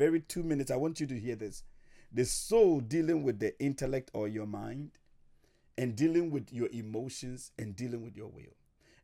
very 0.00 0.20
two 0.20 0.42
minutes, 0.42 0.70
I 0.70 0.76
want 0.76 0.98
you 0.98 1.06
to 1.08 1.20
hear 1.20 1.36
this. 1.36 1.62
The 2.10 2.24
soul 2.24 2.80
dealing 2.80 3.22
with 3.22 3.38
the 3.38 3.52
intellect 3.60 4.10
or 4.14 4.28
your 4.28 4.46
mind, 4.46 4.92
and 5.76 5.94
dealing 5.94 6.30
with 6.30 6.50
your 6.50 6.70
emotions, 6.72 7.52
and 7.58 7.76
dealing 7.76 8.02
with 8.02 8.16
your 8.16 8.28
will. 8.28 8.56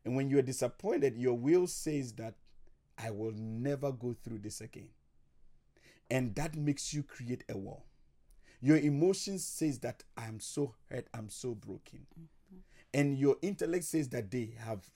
And 0.06 0.17
when 0.17 0.30
you're 0.30 0.40
disappointed, 0.40 1.19
your 1.19 1.35
will 1.35 1.67
says 1.67 2.14
that 2.14 2.32
I 2.96 3.11
will 3.11 3.32
never 3.37 3.93
go 3.93 4.17
through 4.24 4.38
this 4.38 4.62
again. 4.62 4.88
And 6.11 6.35
that 6.37 6.56
makes 6.56 6.95
you 6.95 7.03
create 7.03 7.44
a 7.51 7.58
wall. 7.58 7.85
Your 8.63 8.78
emotions 8.78 9.44
says 9.44 9.81
that 9.81 10.03
I'm 10.17 10.40
so 10.40 10.76
hurt, 10.90 11.08
I'm 11.13 11.28
so 11.28 11.54
broken. 11.54 12.06
Mm-hmm. 12.19 12.56
And 12.94 13.19
your 13.19 13.37
intellect 13.42 13.85
says 13.85 14.08
that 14.08 14.31
they 14.31 14.54
have 14.65 14.88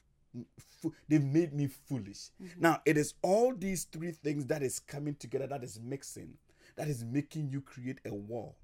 they 1.08 1.18
made 1.18 1.52
me 1.52 1.66
foolish. 1.66 2.30
Mm-hmm. 2.42 2.60
Now, 2.60 2.80
it 2.84 2.96
is 2.96 3.14
all 3.22 3.54
these 3.54 3.84
three 3.84 4.12
things 4.12 4.46
that 4.46 4.62
is 4.62 4.78
coming 4.78 5.14
together, 5.14 5.46
that 5.48 5.64
is 5.64 5.80
mixing, 5.80 6.34
that 6.76 6.88
is 6.88 7.04
making 7.04 7.50
you 7.50 7.60
create 7.60 7.98
a 8.06 8.14
wall. 8.14 8.56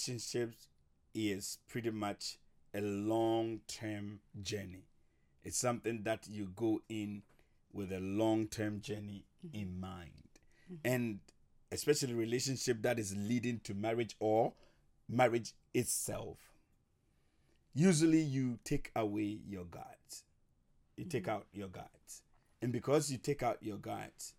relationships 0.00 0.68
is 1.14 1.58
pretty 1.68 1.90
much 1.90 2.38
a 2.74 2.80
long 2.80 3.60
term 3.66 4.20
journey. 4.40 4.84
It's 5.44 5.58
something 5.58 6.02
that 6.04 6.26
you 6.28 6.50
go 6.54 6.80
in 6.88 7.22
with 7.72 7.92
a 7.92 8.00
long 8.00 8.46
term 8.48 8.80
journey 8.80 9.24
mm-hmm. 9.46 9.60
in 9.60 9.80
mind. 9.80 10.10
Mm-hmm. 10.72 10.92
And 10.92 11.18
especially 11.72 12.14
relationship 12.14 12.82
that 12.82 12.98
is 12.98 13.14
leading 13.16 13.60
to 13.60 13.74
marriage 13.74 14.16
or 14.20 14.52
marriage 15.08 15.52
itself. 15.72 16.38
Usually 17.72 18.20
you 18.20 18.58
take 18.64 18.90
away 18.96 19.38
your 19.48 19.64
guards. 19.64 20.24
You 20.96 21.04
mm-hmm. 21.04 21.10
take 21.10 21.28
out 21.28 21.46
your 21.52 21.68
guards. 21.68 22.22
And 22.60 22.72
because 22.72 23.10
you 23.10 23.18
take 23.18 23.42
out 23.42 23.58
your 23.62 23.78
guards, 23.78 24.34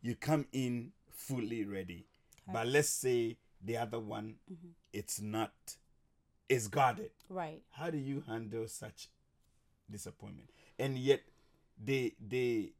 you 0.00 0.14
come 0.14 0.46
in 0.52 0.92
fully 1.10 1.64
ready. 1.64 2.06
Okay. 2.48 2.52
But 2.52 2.68
let's 2.68 2.88
say 2.88 3.36
the 3.64 3.76
other 3.76 3.98
one 3.98 4.36
mm-hmm. 4.50 4.68
it's 4.92 5.20
not 5.20 5.52
is 6.48 6.68
guarded 6.68 7.10
right 7.28 7.62
how 7.72 7.90
do 7.90 7.98
you 7.98 8.22
handle 8.26 8.66
such 8.68 9.08
disappointment 9.90 10.50
and 10.78 10.98
yet 10.98 11.20
they 11.82 12.12
they 12.26 12.72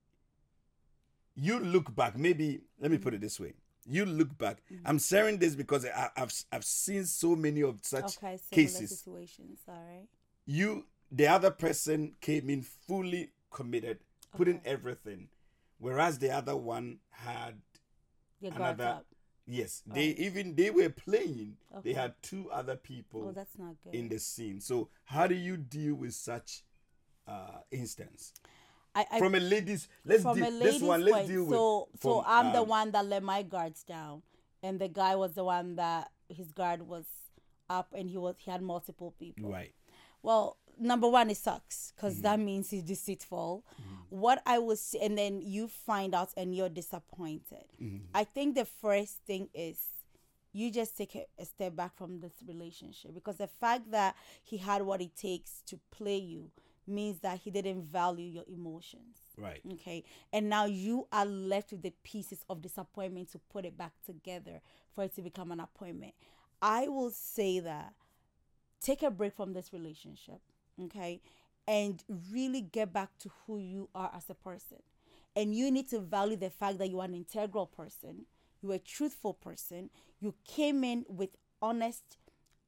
you 1.34 1.58
look 1.58 1.94
back 1.94 2.16
maybe 2.18 2.60
let 2.80 2.90
me 2.90 2.98
put 2.98 3.14
it 3.14 3.20
this 3.20 3.38
way 3.38 3.52
you 3.88 4.04
look 4.04 4.36
back 4.38 4.58
mm-hmm. 4.72 4.86
i'm 4.86 4.98
sharing 4.98 5.38
this 5.38 5.54
because 5.54 5.86
I, 5.86 6.10
have 6.16 6.32
I've 6.50 6.64
seen 6.64 7.04
so 7.04 7.36
many 7.36 7.62
of 7.62 7.78
such 7.82 8.18
okay, 8.18 8.38
cases 8.50 8.98
situations 8.98 9.60
all 9.68 9.74
right 9.74 10.06
you 10.44 10.86
the 11.10 11.28
other 11.28 11.50
person 11.50 12.14
came 12.20 12.50
in 12.50 12.62
fully 12.62 13.30
committed 13.50 13.98
okay. 13.98 14.38
putting 14.38 14.60
everything 14.64 15.28
whereas 15.78 16.18
the 16.18 16.30
other 16.30 16.56
one 16.56 16.98
had 17.10 17.54
Your 18.40 18.52
another 18.54 19.00
Yes, 19.46 19.82
oh. 19.88 19.94
they 19.94 20.06
even 20.06 20.56
they 20.56 20.70
were 20.70 20.90
playing. 20.90 21.56
Okay. 21.72 21.92
They 21.92 21.94
had 21.94 22.14
two 22.20 22.50
other 22.50 22.76
people. 22.76 23.28
Oh, 23.28 23.32
that's 23.32 23.56
not 23.56 23.74
good. 23.84 23.94
In 23.94 24.08
the 24.08 24.18
scene. 24.18 24.60
So 24.60 24.88
how 25.04 25.26
do 25.26 25.34
you 25.34 25.56
deal 25.56 25.94
with 25.94 26.14
such 26.14 26.62
uh 27.26 27.58
instance? 27.70 28.32
I, 28.94 29.06
I, 29.12 29.18
from 29.18 29.34
a 29.34 29.40
lady's 29.40 29.88
let's 30.06 30.22
from 30.22 30.38
deal, 30.38 30.46
a 30.46 30.50
this 30.58 30.80
one. 30.80 31.02
Let's 31.02 31.16
point, 31.16 31.28
deal 31.28 31.50
so, 31.50 31.88
with. 31.92 32.02
So 32.02 32.24
I'm 32.26 32.46
um, 32.46 32.52
the 32.54 32.62
one 32.62 32.90
that 32.92 33.04
let 33.04 33.22
my 33.22 33.42
guards 33.42 33.82
down, 33.82 34.22
and 34.62 34.80
the 34.80 34.88
guy 34.88 35.16
was 35.16 35.34
the 35.34 35.44
one 35.44 35.76
that 35.76 36.10
his 36.28 36.50
guard 36.50 36.82
was 36.82 37.04
up, 37.68 37.92
and 37.94 38.08
he 38.08 38.16
was 38.16 38.36
he 38.38 38.50
had 38.50 38.62
multiple 38.62 39.14
people. 39.18 39.50
Right. 39.50 39.74
Well, 40.22 40.56
number 40.80 41.08
one, 41.08 41.30
it 41.30 41.36
sucks 41.36 41.92
because 41.94 42.14
mm-hmm. 42.14 42.22
that 42.22 42.40
means 42.40 42.70
he's 42.70 42.82
deceitful. 42.82 43.64
Mm-hmm. 43.74 44.18
What 44.18 44.42
I 44.46 44.58
was, 44.58 44.94
and 45.00 45.16
then 45.16 45.42
you 45.42 45.68
find 45.68 46.14
out 46.14 46.30
and 46.36 46.54
you're 46.54 46.70
disappointed. 46.70 47.64
Mm-hmm. 47.80 48.06
I 48.14 48.24
think 48.24 48.54
the 48.54 48.64
first 48.64 49.18
thing 49.26 49.48
is 49.54 49.78
you 50.52 50.70
just 50.70 50.96
take 50.96 51.14
a, 51.14 51.26
a, 51.38 51.44
step 51.44 51.76
back 51.76 51.94
from 51.96 52.20
this 52.20 52.32
relationship 52.48 53.14
because 53.14 53.36
the 53.36 53.46
fact 53.46 53.90
that 53.90 54.16
he 54.42 54.56
had 54.56 54.82
what 54.82 55.02
it 55.02 55.14
takes 55.14 55.62
to 55.66 55.78
play 55.90 56.16
you 56.16 56.50
means 56.86 57.20
that 57.20 57.40
he 57.40 57.50
didn't 57.50 57.82
value 57.82 58.26
your 58.26 58.44
emotions. 58.48 59.18
Right. 59.36 59.60
Okay. 59.74 60.04
And 60.32 60.48
now 60.48 60.66
you 60.66 61.06
are 61.12 61.26
left 61.26 61.72
with 61.72 61.82
the 61.82 61.92
pieces 62.04 62.44
of 62.48 62.62
disappointment 62.62 63.32
to 63.32 63.38
put 63.38 63.64
it 63.64 63.76
back 63.76 63.92
together 64.04 64.60
for 64.94 65.04
it 65.04 65.14
to 65.16 65.22
become 65.22 65.52
an 65.52 65.60
appointment. 65.60 66.14
I 66.62 66.88
will 66.88 67.10
say 67.10 67.60
that 67.60 67.92
take 68.80 69.02
a 69.02 69.10
break 69.10 69.34
from 69.34 69.52
this 69.52 69.72
relationship 69.72 70.40
okay 70.82 71.20
and 71.66 72.04
really 72.30 72.60
get 72.60 72.92
back 72.92 73.10
to 73.18 73.30
who 73.46 73.58
you 73.58 73.88
are 73.94 74.10
as 74.14 74.28
a 74.30 74.34
person 74.34 74.78
and 75.34 75.54
you 75.54 75.70
need 75.70 75.88
to 75.88 75.98
value 75.98 76.36
the 76.36 76.50
fact 76.50 76.78
that 76.78 76.88
you 76.88 77.00
are 77.00 77.06
an 77.06 77.14
integral 77.14 77.66
person 77.66 78.26
you're 78.62 78.74
a 78.74 78.78
truthful 78.78 79.34
person 79.34 79.90
you 80.20 80.34
came 80.46 80.84
in 80.84 81.04
with 81.08 81.30
honest 81.60 82.18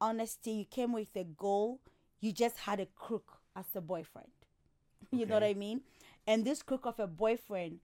honesty 0.01 0.53
you 0.53 0.65
came 0.65 0.93
with 0.93 1.15
a 1.17 1.25
goal 1.25 1.81
you 2.21 2.33
just 2.33 2.59
had 2.59 2.81
a 2.81 2.87
crook 2.87 3.38
as 3.59 3.67
a 3.75 3.81
boyfriend. 3.81 4.29
You 5.11 5.27
know 5.27 5.35
what 5.35 5.45
i 5.45 5.55
mean? 5.55 5.81
And 6.27 6.45
this 6.45 6.63
crook 6.63 6.85
of 6.85 6.99
a 6.99 7.07
boyfriend 7.07 7.79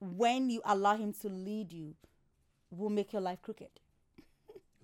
when 0.00 0.50
you 0.50 0.60
allow 0.64 0.96
him 0.96 1.12
to 1.22 1.28
lead 1.28 1.72
you 1.72 1.94
will 2.70 2.90
make 2.90 3.12
your 3.12 3.22
life 3.22 3.42
crooked. 3.42 3.70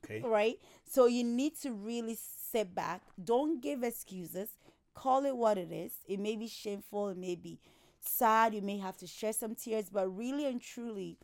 Okay. 0.05 0.21
Right? 0.25 0.59
So 0.85 1.07
you 1.07 1.25
need 1.25 1.57
to 1.63 1.73
really 1.73 2.17
sit 2.51 2.75
back. 2.75 3.03
Don't 3.23 3.61
give 3.61 3.83
excuses. 3.83 4.51
Call 4.95 5.25
it 5.25 5.37
what 5.37 5.59
it 5.59 5.71
is. 5.71 5.93
It 6.07 6.19
may 6.19 6.37
be 6.37 6.49
shameful, 6.49 7.09
it 7.11 7.17
may 7.17 7.35
be 7.37 7.61
sad, 8.01 8.55
you 8.55 8.63
may 8.63 8.79
have 8.79 8.97
to 8.99 9.07
shed 9.07 9.35
some 9.35 9.55
tears, 9.55 9.91
but 9.91 10.09
really 10.09 10.47
and 10.47 10.61
truly 10.61 11.19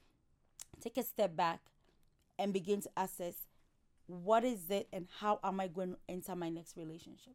take 0.81 0.97
a 0.97 1.03
step 1.03 1.35
back 1.35 1.61
and 2.39 2.53
begin 2.53 2.81
to 2.83 2.91
assess 2.97 3.35
what 4.07 4.45
is 4.45 4.71
it 4.71 4.87
and 4.93 5.07
how 5.21 5.41
am 5.43 5.61
I 5.61 5.69
going 5.69 5.91
to 5.93 5.99
enter 6.09 6.37
my 6.37 6.51
next 6.51 6.77
relationship? 6.77 7.35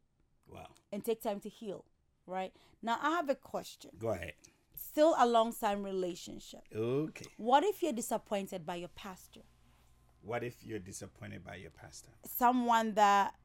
Wow. 0.51 0.67
And 0.91 1.03
take 1.03 1.21
time 1.21 1.39
to 1.41 1.49
heal, 1.49 1.85
right? 2.25 2.53
Now 2.81 2.97
I 3.01 3.11
have 3.11 3.29
a 3.29 3.35
question. 3.35 3.91
Go 3.97 4.09
ahead. 4.09 4.33
Still 4.75 5.15
alongside 5.19 5.83
relationship. 5.83 6.61
Okay. 6.75 7.25
What 7.37 7.63
if 7.63 7.83
you're 7.83 7.93
disappointed 7.93 8.65
by 8.65 8.75
your 8.75 8.89
pastor? 8.89 9.41
What 10.21 10.43
if 10.43 10.63
you're 10.63 10.79
disappointed 10.79 11.45
by 11.45 11.55
your 11.55 11.71
pastor? 11.71 12.09
Someone 12.25 12.93
that 12.95 13.35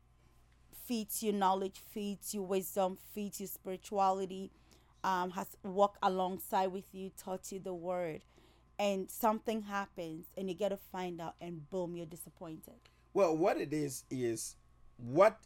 feeds 0.85 1.23
you 1.23 1.33
knowledge, 1.33 1.83
feeds 1.91 2.35
you 2.35 2.43
wisdom, 2.43 2.99
feeds 3.13 3.41
you 3.41 3.47
spirituality, 3.47 4.51
um, 5.03 5.31
has 5.31 5.57
walked 5.63 5.99
alongside 6.03 6.69
with 6.69 6.85
you, 6.93 7.11
taught 7.17 7.53
you 7.53 7.61
the 7.61 7.75
word, 7.75 8.23
and 8.79 9.11
something 9.11 9.63
happens 9.63 10.27
and 10.37 10.49
you 10.49 10.55
get 10.55 10.71
to 10.71 10.77
find 10.77 11.21
out, 11.21 11.35
and 11.41 11.69
boom, 11.71 11.97
you're 11.97 12.07
disappointed. 12.07 12.75
Well, 13.13 13.37
what 13.37 13.61
it 13.61 13.73
is 13.73 14.05
is 14.11 14.57
what 14.97 15.39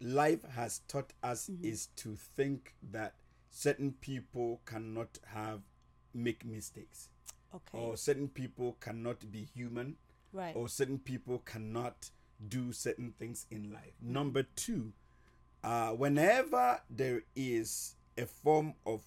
life 0.00 0.44
has 0.54 0.80
taught 0.88 1.12
us 1.22 1.48
mm-hmm. 1.48 1.64
is 1.64 1.88
to 1.96 2.16
think 2.36 2.74
that 2.90 3.14
certain 3.50 3.92
people 4.00 4.60
cannot 4.66 5.18
have 5.26 5.60
make 6.12 6.44
mistakes. 6.44 7.08
Okay. 7.54 7.78
Or 7.78 7.96
certain 7.96 8.28
people 8.28 8.76
cannot 8.80 9.30
be 9.30 9.48
human. 9.54 9.96
Right. 10.32 10.54
Or 10.56 10.68
certain 10.68 10.98
people 10.98 11.38
cannot 11.44 12.10
do 12.48 12.72
certain 12.72 13.14
things 13.18 13.46
in 13.50 13.72
life. 13.72 13.94
Number 14.02 14.42
two, 14.42 14.92
uh, 15.62 15.90
whenever 15.90 16.80
there 16.90 17.22
is 17.36 17.94
a 18.18 18.26
form 18.26 18.74
of 18.84 19.02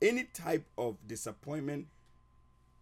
any 0.00 0.24
type 0.24 0.66
of 0.76 0.96
disappointment 1.06 1.86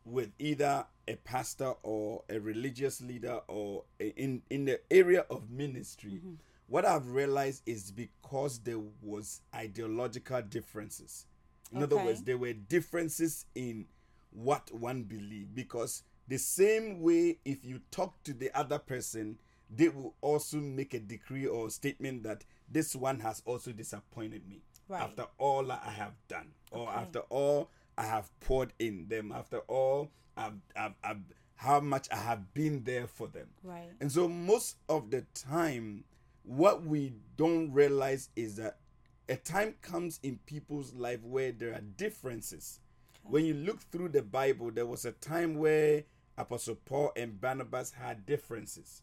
with 0.04 0.31
either 0.38 0.87
a 1.06 1.16
pastor 1.16 1.75
or 1.82 2.22
a 2.31 2.38
religious 2.38 3.00
leader 3.02 3.40
or 3.46 3.84
in 3.99 4.43
in 4.49 4.64
the 4.64 4.81
area 4.90 5.26
of 5.31 5.50
ministry 5.50 6.12
mm-hmm. 6.12 6.34
What 6.70 6.87
i've 6.87 7.11
realized 7.11 7.62
is 7.67 7.90
because 7.90 8.61
there 8.61 8.81
was 9.02 9.43
ideological 9.55 10.40
differences 10.43 11.26
in 11.72 11.82
okay. 11.82 11.84
other 11.84 12.05
words 12.05 12.22
there 12.22 12.38
were 12.38 12.52
differences 12.55 13.44
in 13.55 13.84
what 14.32 14.72
one 14.72 15.02
believed 15.02 15.55
because 15.55 16.02
the 16.28 16.38
same 16.38 17.00
way 17.02 17.37
if 17.44 17.64
you 17.64 17.81
talk 17.90 18.22
to 18.22 18.32
the 18.32 18.50
other 18.58 18.78
person 18.78 19.37
they 19.69 19.88
will 19.88 20.14
also 20.20 20.56
make 20.56 20.94
a 20.94 20.99
decree 20.99 21.46
or 21.46 21.70
statement 21.70 22.22
that 22.22 22.44
this 22.70 22.96
one 22.96 23.20
has 23.20 23.43
also 23.44 23.72
disappointed 23.72 24.49
me 24.49 24.62
right. 24.90 25.02
after 25.02 25.26
all 25.38 25.70
I 25.70 25.90
have 25.96 26.14
done, 26.28 26.49
or 26.70 26.88
okay. 26.88 26.99
after 26.99 27.20
all 27.31 27.70
I 27.96 28.05
have 28.05 28.28
poured 28.40 28.72
in 28.78 29.06
them, 29.08 29.32
after 29.32 29.58
all 29.61 30.11
I've, 30.37 30.55
I've, 30.76 30.94
I've, 31.02 31.20
how 31.55 31.81
much 31.81 32.08
I 32.11 32.17
have 32.17 32.52
been 32.52 32.82
there 32.84 33.06
for 33.06 33.28
them. 33.28 33.49
Right. 33.62 33.90
And 34.00 34.11
so 34.11 34.28
most 34.28 34.76
of 34.88 35.11
the 35.11 35.25
time, 35.34 36.05
what 36.50 36.85
we 36.85 37.12
don't 37.37 37.73
realize 37.73 38.29
is 38.35 38.56
that 38.56 38.79
a 39.29 39.37
time 39.37 39.76
comes 39.82 40.19
in 40.25 40.41
people's 40.47 40.93
life 40.93 41.23
where 41.23 41.52
there 41.52 41.73
are 41.73 41.81
differences. 41.97 42.81
When 43.23 43.44
you 43.44 43.55
look 43.55 43.81
through 43.93 44.08
the 44.08 44.23
Bible, 44.23 44.73
there 44.73 44.85
was 44.87 45.05
a 45.05 45.12
time 45.12 45.55
where 45.55 46.02
Apostle 46.37 46.75
Paul 46.75 47.12
and 47.14 47.41
Barnabas 47.41 47.93
had 47.93 48.26
differences. 48.26 49.02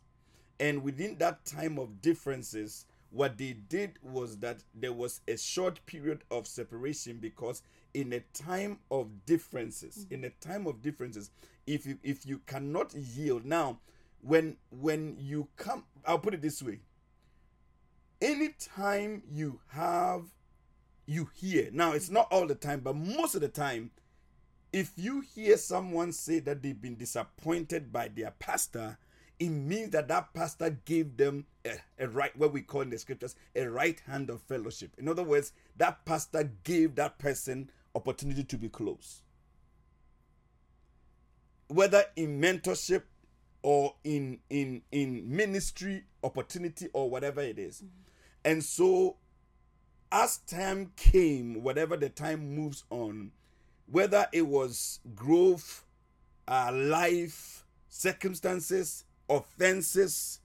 And 0.59 0.83
within 0.83 1.17
that 1.19 1.45
time 1.45 1.79
of 1.79 2.01
differences, 2.01 2.85
what 3.11 3.37
they 3.37 3.53
did 3.53 3.97
was 4.01 4.35
that 4.39 4.57
there 4.75 4.91
was 4.91 5.21
a 5.25 5.37
short 5.37 5.79
period 5.85 6.25
of 6.29 6.47
separation 6.47 7.17
because 7.17 7.61
in 7.93 8.11
a 8.11 8.19
time 8.33 8.79
of 8.91 9.25
differences 9.25 9.99
mm-hmm. 9.99 10.15
in 10.15 10.23
a 10.25 10.29
time 10.45 10.67
of 10.67 10.81
differences 10.81 11.31
if 11.65 11.85
you 11.85 11.97
if 12.03 12.25
you 12.25 12.41
cannot 12.45 12.93
yield 12.93 13.45
now 13.45 13.79
when 14.19 14.57
when 14.69 15.15
you 15.17 15.47
come 15.55 15.85
i'll 16.05 16.19
put 16.19 16.33
it 16.33 16.41
this 16.41 16.61
way 16.61 16.81
anytime 18.21 19.21
you 19.31 19.59
have 19.69 20.23
you 21.05 21.29
hear 21.35 21.69
now 21.71 21.91
it's 21.93 22.09
not 22.09 22.27
all 22.31 22.47
the 22.47 22.55
time 22.55 22.79
but 22.79 22.95
most 22.95 23.35
of 23.35 23.41
the 23.41 23.47
time 23.47 23.91
if 24.73 24.91
you 24.95 25.21
hear 25.21 25.57
someone 25.57 26.11
say 26.11 26.39
that 26.39 26.61
they've 26.61 26.81
been 26.81 26.95
disappointed 26.95 27.91
by 27.91 28.07
their 28.09 28.31
pastor 28.39 28.97
it 29.39 29.49
means 29.49 29.91
that 29.91 30.07
that 30.07 30.33
pastor 30.33 30.71
gave 30.85 31.17
them 31.17 31.45
a, 31.65 31.77
a, 31.99 32.07
right, 32.07 32.35
what 32.35 32.53
we 32.53 32.61
call 32.61 32.81
in 32.81 32.89
the 32.89 32.97
scriptures, 32.97 33.35
a 33.55 33.65
right 33.69 33.99
hand 34.07 34.29
of 34.29 34.41
fellowship. 34.41 34.91
In 34.97 35.07
other 35.07 35.23
words, 35.23 35.53
that 35.77 36.05
pastor 36.05 36.51
gave 36.63 36.95
that 36.95 37.19
person 37.19 37.69
opportunity 37.93 38.43
to 38.43 38.57
be 38.57 38.69
close. 38.69 39.21
Whether 41.67 42.03
in 42.15 42.41
mentorship 42.41 43.03
or 43.67 43.93
in 44.05 44.39
in 44.49 44.81
in 44.93 45.25
ministry 45.27 46.05
opportunity 46.23 46.87
or 46.93 47.09
whatever 47.09 47.41
it 47.41 47.59
is. 47.59 47.79
Mm-hmm. 47.79 47.87
And 48.45 48.63
so 48.63 49.17
as 50.09 50.37
time 50.37 50.93
came, 50.95 51.61
whatever 51.63 51.97
the 51.97 52.07
time 52.07 52.55
moves 52.55 52.85
on, 52.89 53.31
whether 53.91 54.25
it 54.31 54.47
was 54.47 55.01
growth, 55.13 55.83
uh, 56.47 56.71
life, 56.73 57.65
circumstances, 57.89 59.03
offenses, 59.29 60.39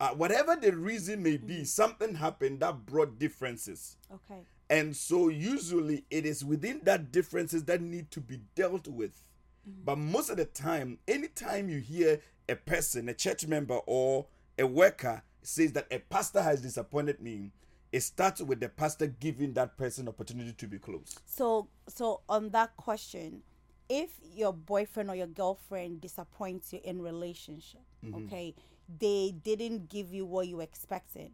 uh, 0.00 0.08
whatever 0.08 0.56
the 0.56 0.72
reason 0.76 1.22
may 1.22 1.36
be, 1.36 1.54
mm-hmm. 1.54 1.64
something 1.64 2.16
happened 2.16 2.58
that 2.58 2.84
brought 2.84 3.16
differences. 3.16 3.96
Okay. 4.12 4.40
And 4.68 4.96
so 4.96 5.28
usually 5.28 6.04
it 6.10 6.26
is 6.26 6.44
within 6.44 6.80
that 6.82 7.12
differences 7.12 7.62
that 7.66 7.80
need 7.80 8.10
to 8.10 8.20
be 8.20 8.40
dealt 8.56 8.88
with. 8.88 9.22
Mm-hmm. 9.68 9.84
But 9.84 9.98
most 9.98 10.30
of 10.30 10.36
the 10.36 10.46
time, 10.46 10.98
anytime 11.06 11.68
you 11.68 11.78
hear 11.78 12.20
a 12.48 12.56
person, 12.56 13.08
a 13.08 13.14
church 13.14 13.46
member 13.46 13.78
or 13.86 14.26
a 14.58 14.66
worker 14.66 15.22
says 15.42 15.72
that 15.72 15.86
a 15.90 15.98
pastor 15.98 16.42
has 16.42 16.60
disappointed 16.60 17.20
me, 17.20 17.52
it 17.92 18.00
starts 18.00 18.40
with 18.40 18.60
the 18.60 18.68
pastor 18.68 19.06
giving 19.06 19.52
that 19.54 19.76
person 19.76 20.08
opportunity 20.08 20.52
to 20.52 20.66
be 20.66 20.78
close. 20.78 21.16
So 21.26 21.68
so 21.88 22.20
on 22.28 22.50
that 22.50 22.76
question, 22.76 23.42
if 23.88 24.10
your 24.34 24.52
boyfriend 24.52 25.10
or 25.10 25.14
your 25.14 25.28
girlfriend 25.28 26.00
disappoints 26.00 26.72
you 26.72 26.80
in 26.82 27.00
relationship, 27.00 27.82
mm-hmm. 28.04 28.24
okay, 28.24 28.54
they 28.98 29.34
didn't 29.42 29.88
give 29.88 30.12
you 30.12 30.26
what 30.26 30.48
you 30.48 30.60
expected. 30.60 31.30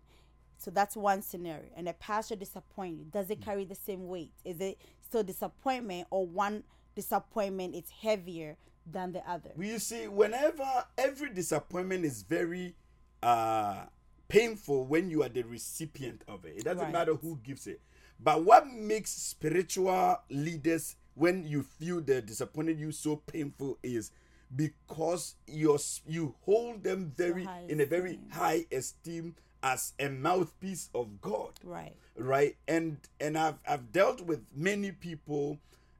So 0.58 0.70
that's 0.70 0.96
one 0.96 1.22
scenario. 1.22 1.70
And 1.74 1.88
a 1.88 1.92
pastor 1.94 2.36
disappoint 2.36 2.98
you. 2.98 3.04
Does 3.06 3.30
it 3.30 3.40
mm. 3.40 3.44
carry 3.44 3.64
the 3.64 3.74
same 3.74 4.06
weight? 4.06 4.30
Is 4.44 4.60
it 4.60 4.78
still 5.04 5.24
disappointment 5.24 6.06
or 6.10 6.24
one 6.24 6.62
disappointment 6.94 7.74
is 7.74 7.90
heavier 8.00 8.56
than 8.90 9.12
the 9.12 9.28
other? 9.28 9.50
You 9.58 9.78
see, 9.78 10.08
whenever 10.08 10.86
every 10.98 11.30
disappointment 11.30 12.04
is 12.04 12.22
very 12.22 12.74
uh 13.22 13.84
painful 14.32 14.86
when 14.86 15.10
you 15.10 15.22
are 15.22 15.28
the 15.28 15.42
recipient 15.42 16.22
of 16.26 16.46
it. 16.46 16.54
It 16.56 16.64
doesn't 16.64 16.84
right. 16.84 16.92
matter 16.92 17.14
who 17.14 17.38
gives 17.42 17.66
it. 17.66 17.80
But 18.18 18.44
what 18.44 18.66
makes 18.66 19.10
spiritual 19.10 20.16
leaders 20.30 20.96
when 21.14 21.44
you 21.44 21.62
feel 21.62 22.00
the 22.00 22.22
disappointed 22.22 22.80
you 22.80 22.92
so 22.92 23.16
painful 23.16 23.78
is 23.82 24.10
because 24.54 25.34
you 25.46 25.78
you 26.06 26.34
hold 26.42 26.82
them 26.82 27.12
very 27.16 27.44
so 27.44 27.50
in 27.68 27.80
a 27.80 27.86
very 27.86 28.18
high 28.30 28.64
esteem 28.72 29.34
as 29.62 29.92
a 29.98 30.08
mouthpiece 30.08 30.88
of 30.94 31.20
God. 31.20 31.52
Right. 31.62 31.94
Right. 32.16 32.56
And 32.66 32.98
and 33.20 33.36
I've 33.36 33.58
I've 33.68 33.92
dealt 33.92 34.22
with 34.22 34.40
many 34.54 34.92
people 34.92 35.58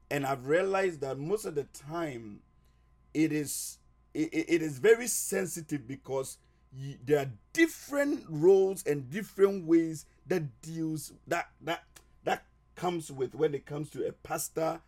and 0.09 0.25
I've 0.25 0.47
realized 0.47 1.01
that 1.01 1.19
most 1.19 1.45
of 1.45 1.55
the 1.55 1.65
time 1.65 2.39
it 3.13 3.31
is 3.31 3.79
it, 4.13 4.29
it 4.33 4.61
is 4.61 4.77
very 4.79 5.07
sensitive 5.07 5.87
because 5.87 6.37
you, 6.75 6.95
there 7.05 7.19
are 7.19 7.31
different 7.51 8.25
roles 8.29 8.83
and 8.85 9.09
different 9.09 9.65
ways 9.65 10.05
that 10.27 10.61
deals 10.61 11.13
that 11.27 11.49
that 11.61 11.83
that 12.23 12.45
comes 12.75 13.11
with 13.11 13.35
when 13.35 13.53
it 13.53 13.65
comes 13.65 13.89
to 13.91 14.07
a 14.07 14.11
pastor 14.11 14.79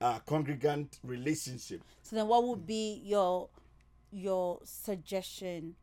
uh, 0.00 0.18
congregant 0.26 0.98
relationship. 1.04 1.82
So 2.02 2.16
then, 2.16 2.28
what 2.28 2.44
would 2.44 2.66
be 2.66 3.00
your 3.04 3.48
your 4.10 4.60
suggestion 4.64 5.76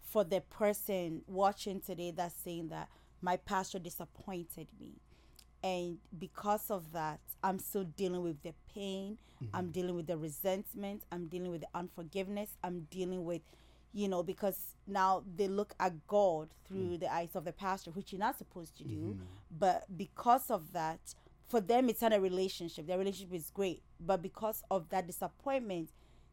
for 0.00 0.24
the 0.24 0.40
person 0.40 1.22
watching 1.26 1.80
today 1.80 2.10
that's 2.10 2.34
saying 2.34 2.68
that 2.68 2.88
my 3.20 3.36
pastor 3.36 3.78
disappointed 3.78 4.68
me, 4.80 4.94
and 5.66 5.98
because 6.18 6.70
of 6.70 6.92
that, 6.92 7.20
I'm 7.42 7.58
still 7.58 7.84
dealing 7.84 8.22
with 8.22 8.42
the 8.42 8.54
pain. 8.72 9.18
Mm-hmm. 9.42 9.56
I'm 9.56 9.70
dealing 9.70 9.96
with 9.96 10.06
the 10.06 10.16
resentment. 10.16 11.02
I'm 11.10 11.26
dealing 11.26 11.50
with 11.50 11.62
the 11.62 11.68
unforgiveness. 11.74 12.50
I'm 12.62 12.86
dealing 12.90 13.24
with 13.24 13.42
you 13.92 14.08
know, 14.08 14.22
because 14.22 14.58
now 14.86 15.24
they 15.36 15.48
look 15.48 15.74
at 15.80 16.06
God 16.06 16.50
through 16.68 16.98
mm. 16.98 17.00
the 17.00 17.10
eyes 17.10 17.30
of 17.34 17.46
the 17.46 17.52
pastor, 17.52 17.90
which 17.92 18.12
you're 18.12 18.18
not 18.18 18.36
supposed 18.36 18.76
to 18.76 18.84
do. 18.84 18.94
Mm-hmm. 18.94 19.22
But 19.58 19.86
because 19.96 20.50
of 20.50 20.74
that, 20.74 21.00
for 21.48 21.60
them 21.60 21.88
it's 21.88 22.02
not 22.02 22.12
a 22.12 22.20
relationship 22.20 22.86
their 22.86 22.98
relationship 22.98 23.32
is 23.32 23.50
great 23.50 23.82
but 24.00 24.22
because 24.22 24.62
of 24.70 24.88
that 24.88 25.06
disappointment 25.06 25.88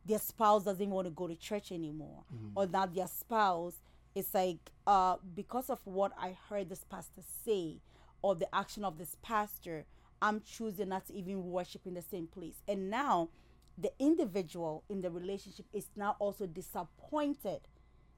their 0.06 0.20
spouse 0.20 0.64
doesn't 0.64 0.90
want 0.90 1.06
to 1.06 1.12
go 1.12 1.28
to 1.28 1.36
church 1.36 1.72
anymore 1.72 2.24
mm. 2.34 2.52
or 2.56 2.66
now 2.68 2.86
their 2.86 3.08
spouse 3.08 3.76
is 4.16 4.34
like 4.34 4.72
uh 4.88 5.16
because 5.36 5.70
of 5.70 5.80
what 5.86 6.12
i 6.20 6.36
heard 6.50 6.70
this 6.70 6.84
pastor 6.90 7.22
say 7.46 7.78
or 8.24 8.34
the 8.34 8.54
action 8.56 8.84
of 8.84 8.98
this 8.98 9.16
pastor 9.22 9.86
i'm 10.22 10.42
choosing 10.42 10.90
not 10.90 11.06
to 11.06 11.14
even 11.14 11.44
worship 11.52 11.86
in 11.86 11.94
the 11.94 12.02
same 12.02 12.26
place 12.26 12.64
and 12.68 12.90
now 12.90 13.30
the 13.78 13.92
individual 14.00 14.84
in 14.90 15.02
the 15.02 15.12
relationship 15.12 15.66
is 15.74 15.86
now 15.96 16.16
also 16.20 16.48
disappointed 16.48 17.62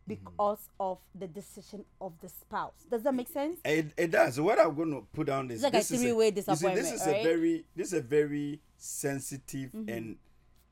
Mm-hmm. 0.07 0.23
because 0.23 0.59
mm-hmm. 0.59 0.91
of 0.91 0.97
the 1.15 1.27
decision 1.27 1.83
of 1.99 2.13
the 2.21 2.29
spouse. 2.29 2.85
Does 2.89 3.03
that 3.03 3.13
make 3.13 3.27
sense? 3.27 3.59
It, 3.65 3.91
it 3.97 4.11
does. 4.11 4.39
What 4.39 4.59
I'm 4.59 4.75
going 4.75 4.91
to 4.91 5.01
put 5.13 5.27
down 5.27 5.49
is 5.49 5.63
like 5.63 5.73
this 5.73 5.89
a 5.91 5.97
three-way 5.97 6.31
disappointment. 6.31 6.85
See, 6.85 6.91
this 6.91 7.01
is 7.01 7.07
right? 7.07 7.21
a 7.21 7.23
very 7.23 7.65
this 7.75 7.87
is 7.87 7.93
a 7.93 8.01
very 8.01 8.61
sensitive 8.77 9.71
mm-hmm. 9.71 9.89
and 9.89 10.17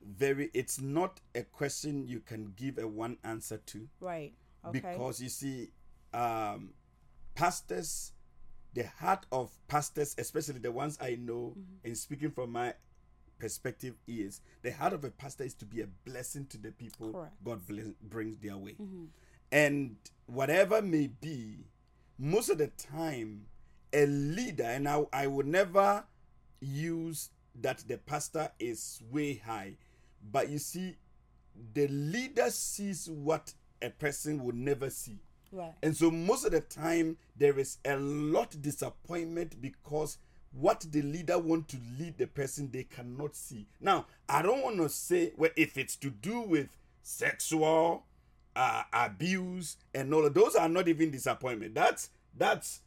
very. 0.06 0.51
It's 0.53 0.79
not 0.79 1.19
a 1.33 1.41
question 1.44 2.07
you 2.07 2.19
can 2.19 2.53
give 2.56 2.77
a 2.77 2.88
one 2.88 3.18
answer 3.24 3.57
to. 3.57 3.88
Right. 4.00 4.33
Okay. 4.65 4.79
Because 4.79 5.22
you 5.22 5.29
see, 5.29 5.72
um, 6.13 6.74
pastors, 7.36 8.12
the 8.74 8.88
heart 9.00 9.25
of 9.32 9.51
pastors, 9.68 10.15
especially 10.18 10.60
the 10.60 10.72
ones 10.72 10.98
I 11.01 11.18
know, 11.20 11.56
mm-hmm. 11.58 11.86
and 11.86 11.98
speaking 11.98 12.32
from 12.32 12.51
my 12.51 12.74
perspective 13.39 13.96
is 14.08 14.42
the 14.62 14.72
heart 14.72 14.94
of 14.94 15.03
a 15.03 15.10
pastor 15.12 15.44
is 15.44 15.53
to 15.56 15.65
be 15.65 15.82
a 15.82 15.88
blessing 16.06 16.46
to 16.48 16.58
the 16.58 16.72
people 16.72 17.12
Correct. 17.12 17.34
God 17.44 17.68
bless, 17.68 17.88
brings 18.01 18.38
their 18.38 18.58
way. 18.58 18.75
Mm-hmm. 18.82 19.06
And 19.51 19.96
whatever 20.27 20.82
may 20.82 21.08
be, 21.08 21.65
most 22.18 22.50
of 22.50 22.58
the 22.58 22.68
time, 22.68 23.46
a 23.92 24.06
leader, 24.06 24.63
and 24.63 24.88
I, 24.88 25.03
I 25.12 25.27
would 25.27 25.46
never 25.46 26.03
use 26.62 27.30
that 27.62 27.84
the 27.88 27.98
pastor 27.98 28.50
is 28.60 29.01
way 29.12 29.36
high, 29.36 29.75
but 30.32 30.50
you 30.50 30.58
see, 30.58 30.96
the 31.74 31.88
leader 31.88 32.50
sees 32.50 33.10
what 33.10 33.53
a 33.82 33.89
person 33.89 34.44
would 34.44 34.56
never 34.56 34.89
see. 34.89 35.20
Right. 35.53 35.74
And 35.83 35.95
so 35.95 36.10
most 36.10 36.45
of 36.45 36.51
the 36.51 36.62
time 36.62 37.17
there 37.38 37.60
is 37.60 37.77
a 37.86 37.95
lot 37.98 38.62
disappointment 38.62 39.62
because 39.62 40.17
what 40.51 40.86
the 40.91 41.01
leader 41.01 41.38
want 41.38 41.67
to 41.69 41.77
lead 42.00 42.17
the 42.17 42.27
person 42.27 42.69
they 42.72 42.83
cannot 42.83 43.36
see. 43.36 43.67
Now, 43.79 44.05
I 44.29 44.41
don't 44.41 44.63
want 44.63 44.77
to 44.77 44.89
say 44.89 45.31
well 45.38 45.51
if 45.55 45.77
it's 45.77 45.95
to 45.98 46.10
do 46.10 46.41
with 46.41 46.69
sexual 47.01 48.03
uh, 48.55 48.83
abuse 48.91 49.77
and 49.93 50.13
all 50.13 50.25
of 50.25 50.33
those 50.33 50.55
are 50.55 50.69
not 50.69 50.88
even 50.88 51.12
disappointment. 51.12 51.75
That's 51.75 52.10
that's 52.36 52.81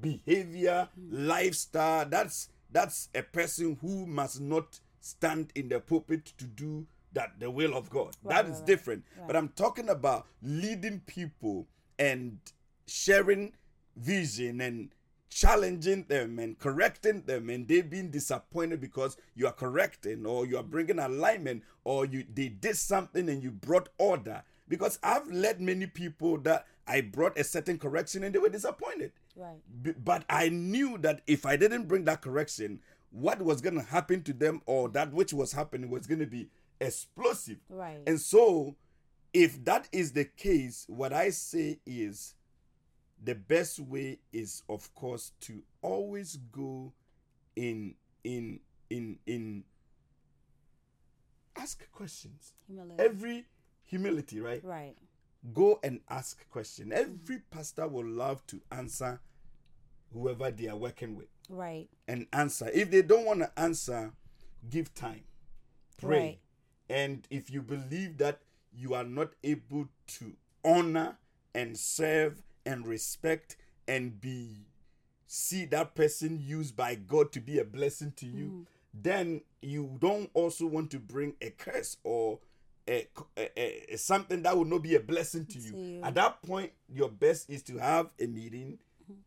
behavior, 0.00 0.88
lifestyle. 1.10 2.06
That's 2.06 2.48
that's 2.70 3.08
a 3.14 3.22
person 3.22 3.78
who 3.80 4.06
must 4.06 4.40
not 4.40 4.80
stand 5.00 5.52
in 5.54 5.68
the 5.68 5.80
pulpit 5.80 6.32
to 6.38 6.44
do 6.44 6.86
that 7.12 7.40
the 7.40 7.50
will 7.50 7.74
of 7.74 7.90
God. 7.90 8.16
Right, 8.22 8.36
that 8.36 8.44
right, 8.44 8.54
is 8.54 8.60
different. 8.60 9.04
Right. 9.16 9.26
But 9.26 9.36
I'm 9.36 9.48
talking 9.50 9.88
about 9.88 10.26
leading 10.42 11.00
people 11.00 11.66
and 11.98 12.38
sharing 12.86 13.52
vision 13.96 14.60
and 14.60 14.90
challenging 15.30 16.04
them 16.08 16.38
and 16.38 16.58
correcting 16.58 17.22
them 17.22 17.50
and 17.50 17.68
they've 17.68 17.90
been 17.90 18.10
disappointed 18.10 18.80
because 18.80 19.16
you 19.34 19.46
are 19.46 19.52
correcting 19.52 20.24
or 20.24 20.46
you 20.46 20.56
are 20.56 20.62
bringing 20.62 20.98
alignment 20.98 21.62
or 21.84 22.06
you 22.06 22.24
they 22.34 22.48
did 22.48 22.76
something 22.76 23.28
and 23.28 23.42
you 23.42 23.50
brought 23.50 23.90
order 23.98 24.42
because 24.68 24.98
i've 25.02 25.30
led 25.30 25.60
many 25.60 25.86
people 25.86 26.38
that 26.38 26.66
i 26.86 27.02
brought 27.02 27.38
a 27.38 27.44
certain 27.44 27.76
correction 27.76 28.24
and 28.24 28.34
they 28.34 28.38
were 28.38 28.48
disappointed 28.48 29.12
right 29.36 29.58
B- 29.82 29.92
but 30.02 30.24
i 30.30 30.48
knew 30.48 30.96
that 30.98 31.20
if 31.26 31.44
i 31.44 31.56
didn't 31.56 31.88
bring 31.88 32.04
that 32.06 32.22
correction 32.22 32.80
what 33.10 33.42
was 33.42 33.60
going 33.60 33.74
to 33.74 33.82
happen 33.82 34.22
to 34.22 34.32
them 34.32 34.62
or 34.66 34.88
that 34.88 35.12
which 35.12 35.32
was 35.32 35.52
happening 35.52 35.90
was 35.90 36.06
going 36.06 36.20
to 36.20 36.26
be 36.26 36.48
explosive. 36.80 37.58
Right. 37.68 38.00
And 38.06 38.20
so, 38.20 38.76
if 39.32 39.64
that 39.64 39.88
is 39.92 40.12
the 40.12 40.24
case, 40.24 40.84
what 40.88 41.12
I 41.12 41.30
say 41.30 41.80
is 41.86 42.34
the 43.22 43.34
best 43.34 43.80
way 43.80 44.18
is, 44.32 44.62
of 44.68 44.94
course, 44.94 45.32
to 45.40 45.62
always 45.82 46.38
go 46.52 46.92
in 47.56 47.94
in 48.24 48.60
in 48.90 49.18
in 49.26 49.64
ask 51.56 51.90
questions. 51.92 52.52
Humility. 52.66 53.02
Every 53.02 53.44
humility, 53.84 54.40
right? 54.40 54.64
right. 54.64 54.96
Go 55.54 55.78
and 55.82 56.00
ask 56.08 56.48
question. 56.50 56.92
Every 56.92 57.36
mm-hmm. 57.36 57.36
pastor 57.50 57.88
will 57.88 58.06
love 58.06 58.46
to 58.48 58.60
answer 58.70 59.20
whoever 60.12 60.50
they 60.50 60.68
are 60.68 60.76
working 60.76 61.16
with 61.16 61.28
Right. 61.48 61.88
and 62.06 62.26
answer. 62.32 62.70
If 62.72 62.90
they 62.90 63.02
don't 63.02 63.24
want 63.24 63.40
to 63.40 63.50
answer, 63.58 64.12
give 64.68 64.94
time. 64.94 65.22
Pray. 65.98 66.18
Right. 66.18 66.38
And 66.90 67.26
if 67.30 67.50
you 67.50 67.62
believe 67.62 68.18
that 68.18 68.40
you 68.78 68.94
are 68.94 69.04
not 69.04 69.30
able 69.42 69.88
to 70.06 70.32
honor 70.64 71.16
and 71.54 71.76
serve 71.76 72.42
and 72.64 72.86
respect 72.86 73.56
and 73.86 74.20
be 74.20 74.66
see 75.26 75.64
that 75.66 75.94
person 75.94 76.38
used 76.40 76.76
by 76.76 76.94
God 76.94 77.32
to 77.32 77.40
be 77.40 77.58
a 77.58 77.64
blessing 77.64 78.12
to 78.16 78.26
you, 78.26 78.44
Mm-hmm. 78.46 78.62
then 78.94 79.40
you 79.60 79.96
don't 79.98 80.30
also 80.34 80.66
want 80.66 80.90
to 80.92 80.98
bring 80.98 81.34
a 81.42 81.50
curse 81.50 81.96
or 82.04 82.38
a, 82.88 83.06
a- 83.36 83.92
a- 83.94 83.96
something 83.98 84.42
that 84.42 84.56
will 84.56 84.64
not 84.64 84.82
be 84.82 84.94
a 84.94 85.00
blessing 85.00 85.44
to 85.46 85.58
you. 85.58 85.70
To 85.72 85.76
you. 85.78 86.02
At 86.02 86.14
that 86.14 86.40
point, 86.42 86.72
your 86.88 87.10
best 87.10 87.50
is 87.50 87.62
to 87.64 87.76
have 87.78 88.12
a 88.18 88.26
meeting 88.26 88.78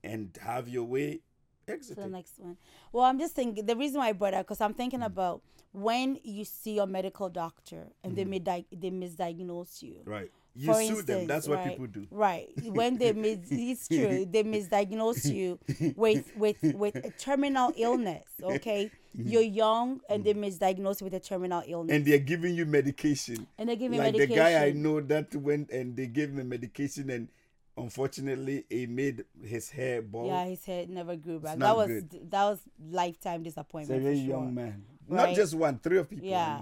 and 0.04 0.36
have 0.42 0.68
your 0.68 0.84
way 0.86 1.20
to 1.68 1.96
the 1.96 2.08
next 2.08 2.40
one. 2.40 2.58
Well, 2.92 3.06
I'm 3.06 3.20
just 3.20 3.36
thinking 3.36 3.66
the 3.66 3.76
reason 3.76 4.00
why 4.00 4.10
I 4.10 4.14
brought 4.14 4.34
up 4.34 4.46
because 4.46 4.62
I'm 4.62 4.74
thinking 4.74 5.02
mm. 5.02 5.06
about 5.06 5.42
when 5.74 6.20
you 6.24 6.44
see 6.46 6.76
your 6.76 6.88
medical 6.88 7.30
doctor 7.30 7.88
and 8.04 8.16
they 8.16 8.26
mm. 8.26 8.30
may 8.30 8.40
di- 8.40 8.66
they 8.72 8.92
misdiagnose 8.92 9.82
you. 9.82 10.02
Right. 10.06 10.32
You 10.54 10.74
For 10.74 10.84
sue 10.84 11.02
them. 11.02 11.28
That's 11.28 11.48
what 11.48 11.60
right, 11.60 11.70
people 11.70 11.88
do. 11.88 12.08
Right. 12.12 12.50
When 12.66 12.98
they 12.98 13.14
mis- 13.14 13.38
it's 13.50 13.88
true, 13.88 14.26
they 14.30 14.44
misdiagnose 14.44 15.34
you 15.34 15.60
with 15.96 16.30
with 16.36 16.58
with 16.62 16.96
a 16.96 17.12
terminal 17.12 17.72
illness. 17.78 18.26
Okay, 18.44 18.92
mm. 19.18 19.32
you're 19.32 19.42
young 19.42 20.02
and 20.10 20.26
they 20.26 20.34
misdiagnose 20.34 21.00
you 21.00 21.06
with 21.06 21.14
a 21.14 21.22
terminal 21.22 21.64
illness, 21.66 21.96
And 21.96 22.06
they're 22.06 22.20
giving 22.20 22.54
you 22.54 22.66
medication. 22.66 23.48
and 23.58 23.70
they 23.70 23.78
give 23.78 23.94
you 23.94 24.00
like 24.00 24.14
medication. 24.14 24.30
the 24.30 24.36
guy 24.36 24.66
I 24.66 24.72
know 24.72 25.00
that 25.00 25.34
went 25.36 25.70
and 25.70 25.96
they 25.96 26.08
gave 26.08 26.38
him 26.38 26.50
medication 26.50 27.10
and 27.10 27.30
unfortunately 27.82 28.66
it 28.70 28.90
made 28.90 29.26
his 29.44 29.70
hair 29.70 30.02
bald. 30.02 30.28
yeah, 30.28 30.46
his 30.46 30.64
hair 30.66 30.86
never 30.88 31.16
grew 31.16 31.40
back. 31.40 31.58
That 31.58 31.76
was 31.76 31.88
good. 31.88 32.32
that 32.32 32.44
was 32.44 32.60
lifetime 32.90 33.44
He's 33.44 33.54
a 33.54 33.62
disappointment. 33.62 34.02
very 34.04 34.18
sure. 34.18 34.28
young 34.28 34.54
man. 34.54 34.84
Right. 35.08 35.28
Not 35.28 35.36
just 35.36 35.54
one, 35.56 35.80
three 35.80 35.98
of 35.98 36.10
people. 36.10 36.28
I 36.28 36.32
Yeah. 36.32 36.62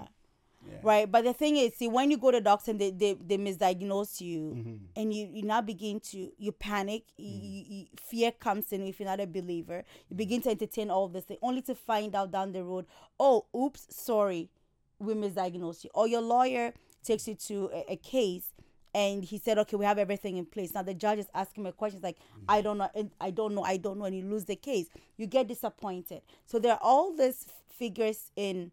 Yeah. 0.70 0.76
Right, 0.82 1.10
but 1.10 1.24
the 1.24 1.32
thing 1.32 1.56
is, 1.56 1.74
see, 1.74 1.88
when 1.88 2.10
you 2.10 2.18
go 2.18 2.30
to 2.30 2.38
doctor 2.38 2.70
and 2.72 2.78
they, 2.78 2.90
they, 2.90 3.14
they 3.14 3.38
misdiagnose 3.38 4.20
you, 4.20 4.40
Mm-hmm. 4.56 4.76
and 4.94 5.14
you, 5.14 5.26
you 5.32 5.42
now 5.42 5.62
begin 5.62 6.00
to 6.00 6.30
you 6.36 6.52
panic, 6.52 7.04
you, 7.16 7.32
you, 7.40 7.64
you- 7.68 7.86
fear 7.98 8.30
comes 8.30 8.70
in 8.70 8.86
if 8.86 9.00
you're 9.00 9.08
not 9.08 9.20
a 9.20 9.26
believer. 9.26 9.84
You 10.10 10.16
begin 10.16 10.42
to 10.42 10.50
entertain 10.50 10.90
all 10.90 11.08
this 11.08 11.24
thing, 11.24 11.38
only 11.40 11.62
to 11.62 11.74
find 11.74 12.14
out 12.14 12.30
down 12.30 12.52
the 12.52 12.62
road, 12.62 12.84
oh, 13.18 13.46
oops, 13.56 13.86
sorry, 13.88 14.50
we 14.98 15.14
misdiagnosed 15.14 15.84
you. 15.84 15.90
Or 15.94 16.06
your 16.06 16.20
lawyer 16.20 16.74
takes 17.02 17.26
you 17.26 17.36
to 17.36 17.70
a, 17.72 17.92
a 17.92 17.96
case, 17.96 18.52
and 18.94 19.24
he 19.24 19.38
said, 19.38 19.58
okay, 19.58 19.76
we 19.76 19.84
have 19.84 19.98
everything 19.98 20.36
in 20.36 20.46
place. 20.46 20.74
Now 20.74 20.82
the 20.82 20.94
judge 20.94 21.18
is 21.18 21.28
asking 21.34 21.64
me 21.64 21.72
questions 21.72 22.02
like, 22.02 22.18
I 22.48 22.56
mm-hmm. 22.56 22.64
don't 22.64 22.78
know, 22.78 22.90
and 22.94 23.10
I 23.20 23.30
don't 23.30 23.54
know, 23.54 23.62
I 23.62 23.76
don't 23.76 23.98
know, 23.98 24.04
and 24.04 24.16
you 24.16 24.24
lose 24.24 24.44
the 24.44 24.56
case. 24.56 24.88
You 25.16 25.26
get 25.26 25.48
disappointed. 25.48 26.22
So 26.46 26.58
there 26.58 26.72
are 26.72 26.80
all 26.82 27.14
these 27.14 27.46
figures 27.68 28.30
in 28.36 28.72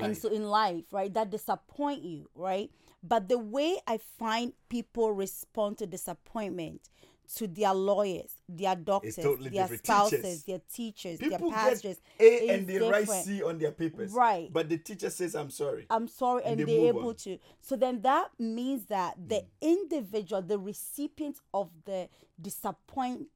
and 0.00 0.16
so 0.16 0.28
in 0.28 0.44
life 0.44 0.84
right 0.90 1.12
that 1.14 1.30
disappoint 1.30 2.02
you 2.02 2.28
right 2.34 2.70
but 3.02 3.28
the 3.28 3.38
way 3.38 3.78
i 3.86 3.98
find 4.18 4.52
people 4.68 5.12
respond 5.12 5.76
to 5.78 5.86
disappointment 5.86 6.88
to 7.36 7.46
their 7.46 7.72
lawyers 7.72 8.32
their 8.48 8.76
doctors 8.76 9.16
totally 9.16 9.48
their 9.50 9.62
different. 9.62 9.84
spouses 9.86 10.20
Teachers. 10.22 10.42
their 10.44 10.60
teachers 10.72 11.18
People 11.18 11.50
their 11.50 11.58
get 11.58 11.72
pastors 11.72 11.96
A 12.20 12.48
and 12.50 12.66
they 12.66 12.78
write. 12.78 13.08
C 13.08 13.42
on 13.42 13.58
their 13.58 13.72
papers. 13.72 14.12
Right. 14.12 14.52
But 14.52 14.68
the 14.68 14.76
teacher 14.78 15.08
says, 15.10 15.34
I'm 15.34 15.50
sorry. 15.50 15.86
I'm 15.88 16.08
sorry, 16.08 16.42
And 16.44 16.60
and, 16.60 16.68
they 16.68 16.76
they're 16.76 16.88
able 16.88 17.08
on. 17.08 17.14
to. 17.16 17.38
So 17.60 17.76
then 17.76 18.02
that 18.02 18.28
means 18.38 18.86
that 18.86 19.14
the 19.28 19.36
mm. 19.36 19.46
individual, 19.62 20.42
the 20.42 20.58
recipient 20.58 21.38
of 21.54 21.70
the 21.86 22.08
disappointed 22.40 23.26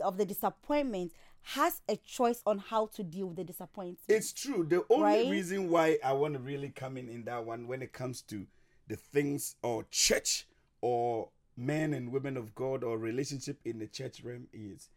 of 0.00 0.16
the 0.16 0.24
disappointment, 0.24 1.12
has 1.42 1.80
a 1.88 1.96
choice 1.96 2.42
on 2.46 2.58
how 2.58 2.86
to 2.86 3.02
deal 3.02 3.26
with 3.28 3.36
the 3.36 3.44
disappointment. 3.44 3.98
It's 4.08 4.32
true. 4.32 4.64
The 4.68 4.84
only 4.90 5.02
Right? 5.04 5.28
reason 5.30 5.70
why 5.70 5.98
I 6.04 6.12
want 6.12 6.34
to 6.34 6.40
really 6.40 6.68
come 6.70 6.96
in 6.96 7.08
in 7.08 7.24
that 7.24 7.44
one 7.44 7.66
when 7.66 7.82
it 7.82 7.92
comes 7.92 8.22
to 8.22 8.46
the 8.88 8.96
things 8.96 9.56
or 9.62 9.84
church 9.90 10.46
or 10.80 11.30
men 11.56 11.92
and 11.94 12.12
women 12.12 12.36
of 12.36 12.54
God 12.54 12.84
or 12.84 12.98
relationship 12.98 13.58
in 13.64 13.78
the 13.78 13.86
church 13.86 14.22
realm 14.22 14.46
is 14.52 14.88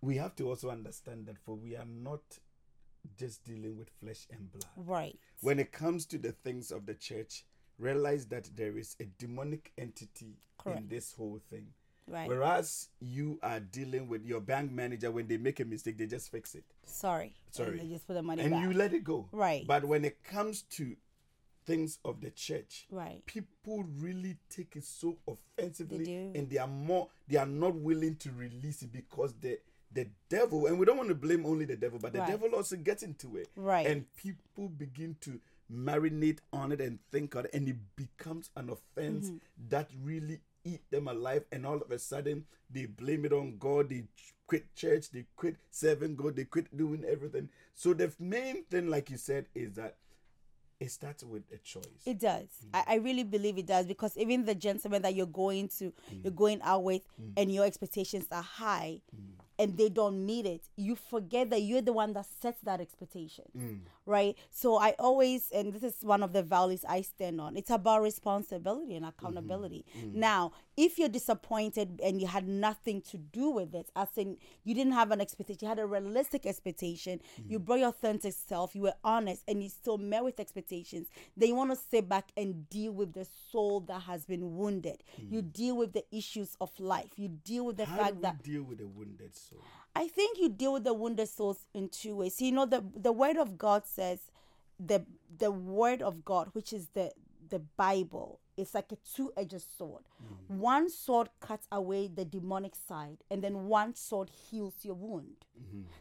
we 0.00 0.16
have 0.16 0.34
to 0.36 0.48
also 0.48 0.70
understand 0.70 1.26
that 1.26 1.38
for 1.38 1.54
we 1.54 1.76
are 1.76 1.86
not 1.86 2.20
just 3.18 3.44
dealing 3.44 3.76
with 3.76 3.90
flesh 4.00 4.26
and 4.30 4.50
blood. 4.50 4.66
right. 4.76 5.18
When 5.40 5.58
it 5.58 5.72
comes 5.72 6.06
to 6.06 6.18
the 6.18 6.32
things 6.32 6.70
of 6.70 6.86
the 6.86 6.94
church, 6.94 7.44
realize 7.78 8.26
that 8.26 8.48
there 8.56 8.78
is 8.78 8.96
a 9.00 9.04
demonic 9.18 9.72
entity 9.76 10.38
in 10.66 10.88
this 10.88 11.12
whole 11.12 11.40
thing. 11.50 11.66
Right. 12.06 12.28
Whereas 12.28 12.88
you 13.00 13.38
are 13.42 13.60
dealing 13.60 14.08
with 14.08 14.24
your 14.24 14.40
bank 14.40 14.70
manager, 14.72 15.10
when 15.10 15.26
they 15.26 15.38
make 15.38 15.60
a 15.60 15.64
mistake, 15.64 15.96
they 15.98 16.06
just 16.06 16.30
fix 16.30 16.54
it 16.54 16.64
Sorry. 16.86 17.34
Sorry. 17.50 17.70
And 17.70 17.80
they 17.80 17.92
just 17.92 18.06
put 18.06 18.14
the 18.14 18.22
money 18.22 18.42
and 18.42 18.52
back. 18.52 18.62
you 18.62 18.72
let 18.72 18.92
it 18.92 19.04
go. 19.04 19.28
Right. 19.32 19.66
But 19.66 19.84
when 19.84 20.04
it 20.04 20.22
comes 20.22 20.62
to 20.62 20.96
things 21.66 21.98
of 22.04 22.20
the 22.20 22.30
church, 22.30 22.86
right. 22.90 23.24
people 23.26 23.84
really 23.98 24.36
take 24.50 24.76
it 24.76 24.84
so 24.84 25.16
offensively 25.26 26.04
do. 26.04 26.32
and 26.34 26.50
they 26.50 26.58
are 26.58 26.66
more 26.68 27.08
they 27.28 27.36
are 27.38 27.46
not 27.46 27.74
willing 27.74 28.16
to 28.16 28.30
release 28.32 28.82
it 28.82 28.92
because 28.92 29.32
the 29.40 29.58
the 29.92 30.06
devil 30.28 30.66
and 30.66 30.78
we 30.78 30.84
don't 30.84 30.96
want 30.96 31.08
to 31.08 31.14
blame 31.14 31.46
only 31.46 31.64
the 31.64 31.76
devil 31.76 31.98
but 32.00 32.12
the 32.12 32.18
Right. 32.18 32.28
devil 32.30 32.54
also 32.54 32.76
gets 32.76 33.02
into 33.02 33.36
it 33.36 33.48
Right. 33.56 33.86
and 33.86 34.04
people 34.16 34.68
begin 34.68 35.16
to 35.22 35.40
marinate 35.72 36.38
on 36.52 36.72
it 36.72 36.80
and 36.80 36.98
think 37.10 37.34
on 37.36 37.44
it 37.46 37.54
and 37.54 37.68
it 37.68 37.76
becomes 37.96 38.50
an 38.56 38.68
offense 38.70 39.28
Mm-hmm. 39.28 39.68
that 39.70 39.88
really 40.02 40.40
eat 40.64 40.82
them 40.90 41.08
alive 41.08 41.44
and 41.52 41.64
all 41.66 41.80
of 41.80 41.90
a 41.90 41.98
sudden 41.98 42.44
they 42.70 42.86
blame 42.86 43.24
it 43.24 43.32
on 43.32 43.56
god 43.58 43.88
they 43.90 44.04
quit 44.46 44.74
church 44.74 45.10
they 45.10 45.26
quit 45.36 45.56
serving 45.70 46.16
god 46.16 46.36
they 46.36 46.44
quit 46.44 46.74
doing 46.76 47.04
everything 47.04 47.48
so 47.74 47.94
the 47.94 48.12
main 48.18 48.64
thing 48.64 48.88
like 48.90 49.08
you 49.10 49.16
said 49.16 49.46
is 49.54 49.72
that 49.74 49.96
it 50.84 50.90
starts 50.90 51.22
with 51.24 51.42
a 51.52 51.58
choice 51.58 52.02
It 52.06 52.18
does. 52.20 52.48
I, 52.72 52.84
I 52.86 52.94
really 52.96 53.24
believe 53.24 53.56
it 53.58 53.66
does 53.66 53.86
because 53.86 54.16
even 54.16 54.44
the 54.44 54.54
gentleman 54.54 55.02
that 55.02 55.14
you're 55.14 55.26
going 55.44 55.68
to, 55.78 55.84
Mm. 55.84 56.24
you're 56.24 56.32
going 56.44 56.60
out 56.62 56.82
with, 56.84 57.02
and 57.36 57.52
your 57.52 57.64
expectations 57.64 58.26
are 58.30 58.42
high, 58.42 59.00
Mm. 59.14 59.20
and 59.60 59.76
they 59.78 59.88
don't 59.88 60.18
meet 60.26 60.46
it, 60.46 60.62
you 60.76 60.96
forget 60.96 61.48
that 61.50 61.60
you're 61.62 61.80
the 61.80 61.92
one 61.92 62.12
that 62.12 62.26
sets 62.42 62.60
that 62.62 62.80
expectation, 62.80 63.44
Mm. 63.56 63.80
right? 64.04 64.36
So 64.50 64.76
I 64.76 64.90
always, 64.98 65.50
and 65.52 65.72
this 65.72 65.82
is 65.90 66.04
one 66.04 66.22
of 66.22 66.32
the 66.32 66.42
values 66.42 66.84
I 66.96 67.02
stand 67.02 67.40
on. 67.40 67.56
It's 67.56 67.70
about 67.70 68.02
responsibility 68.02 68.94
and 68.96 69.06
accountability. 69.06 69.84
Mm-hmm. 69.96 70.18
Now, 70.20 70.52
if 70.76 70.98
you're 70.98 71.08
disappointed 71.08 72.00
and 72.02 72.20
you 72.20 72.26
had 72.26 72.48
nothing 72.48 73.00
to 73.02 73.18
do 73.18 73.50
with 73.50 73.74
it, 73.74 73.90
as 73.94 74.08
in 74.16 74.36
you 74.64 74.74
didn't 74.74 74.92
have 74.92 75.10
an 75.10 75.20
expectation, 75.20 75.58
you 75.62 75.68
had 75.68 75.78
a 75.78 75.86
realistic 75.86 76.46
expectation, 76.46 77.20
mm-hmm. 77.40 77.52
you 77.52 77.58
brought 77.58 77.78
your 77.80 77.88
authentic 77.88 78.32
self, 78.32 78.74
you 78.74 78.82
were 78.82 78.94
honest, 79.04 79.42
and 79.46 79.62
you 79.62 79.68
still 79.68 79.98
met 79.98 80.24
with 80.24 80.40
expectations, 80.40 81.08
then 81.36 81.50
you 81.50 81.54
want 81.54 81.70
to 81.70 81.76
sit 81.90 82.08
back 82.08 82.30
and 82.36 82.68
deal 82.68 82.92
with 82.92 83.12
the 83.12 83.26
soul 83.50 83.80
that 83.80 84.02
has 84.02 84.24
been 84.24 84.56
wounded. 84.56 85.02
You 85.18 85.42
mm. 85.42 85.52
deal 85.52 85.76
with 85.76 85.92
the 85.92 86.04
issues 86.10 86.56
of 86.60 86.70
life. 86.78 87.10
You 87.16 87.28
deal 87.28 87.66
with 87.66 87.76
the 87.76 87.84
How 87.84 87.96
do 87.96 88.02
fact 88.02 88.22
that 88.22 88.42
deal 88.42 88.62
with 88.62 88.80
a 88.80 88.86
wounded 88.86 89.34
soul? 89.36 89.60
I 89.96 90.08
think 90.08 90.38
you 90.38 90.48
deal 90.48 90.72
with 90.72 90.84
the 90.84 90.94
wounded 90.94 91.28
souls 91.28 91.66
in 91.72 91.88
two 91.88 92.16
ways. 92.16 92.40
You 92.40 92.52
know, 92.52 92.66
the 92.66 92.84
the 92.96 93.12
word 93.12 93.36
of 93.36 93.56
God 93.56 93.86
says 93.86 94.30
the 94.84 95.04
the 95.38 95.50
word 95.50 96.02
of 96.02 96.24
God, 96.24 96.48
which 96.52 96.72
is 96.72 96.88
the 96.94 97.12
the 97.48 97.60
Bible, 97.60 98.40
is 98.56 98.74
like 98.74 98.92
a 98.92 98.96
two-edged 99.14 99.64
sword. 99.76 100.04
One 100.48 100.88
sword 100.90 101.28
cuts 101.40 101.66
away 101.72 102.08
the 102.08 102.24
demonic 102.24 102.74
side, 102.74 103.18
and 103.30 103.42
then 103.42 103.66
one 103.66 103.94
sword 103.94 104.30
heals 104.30 104.74
your 104.82 104.94
wound. 104.94 105.44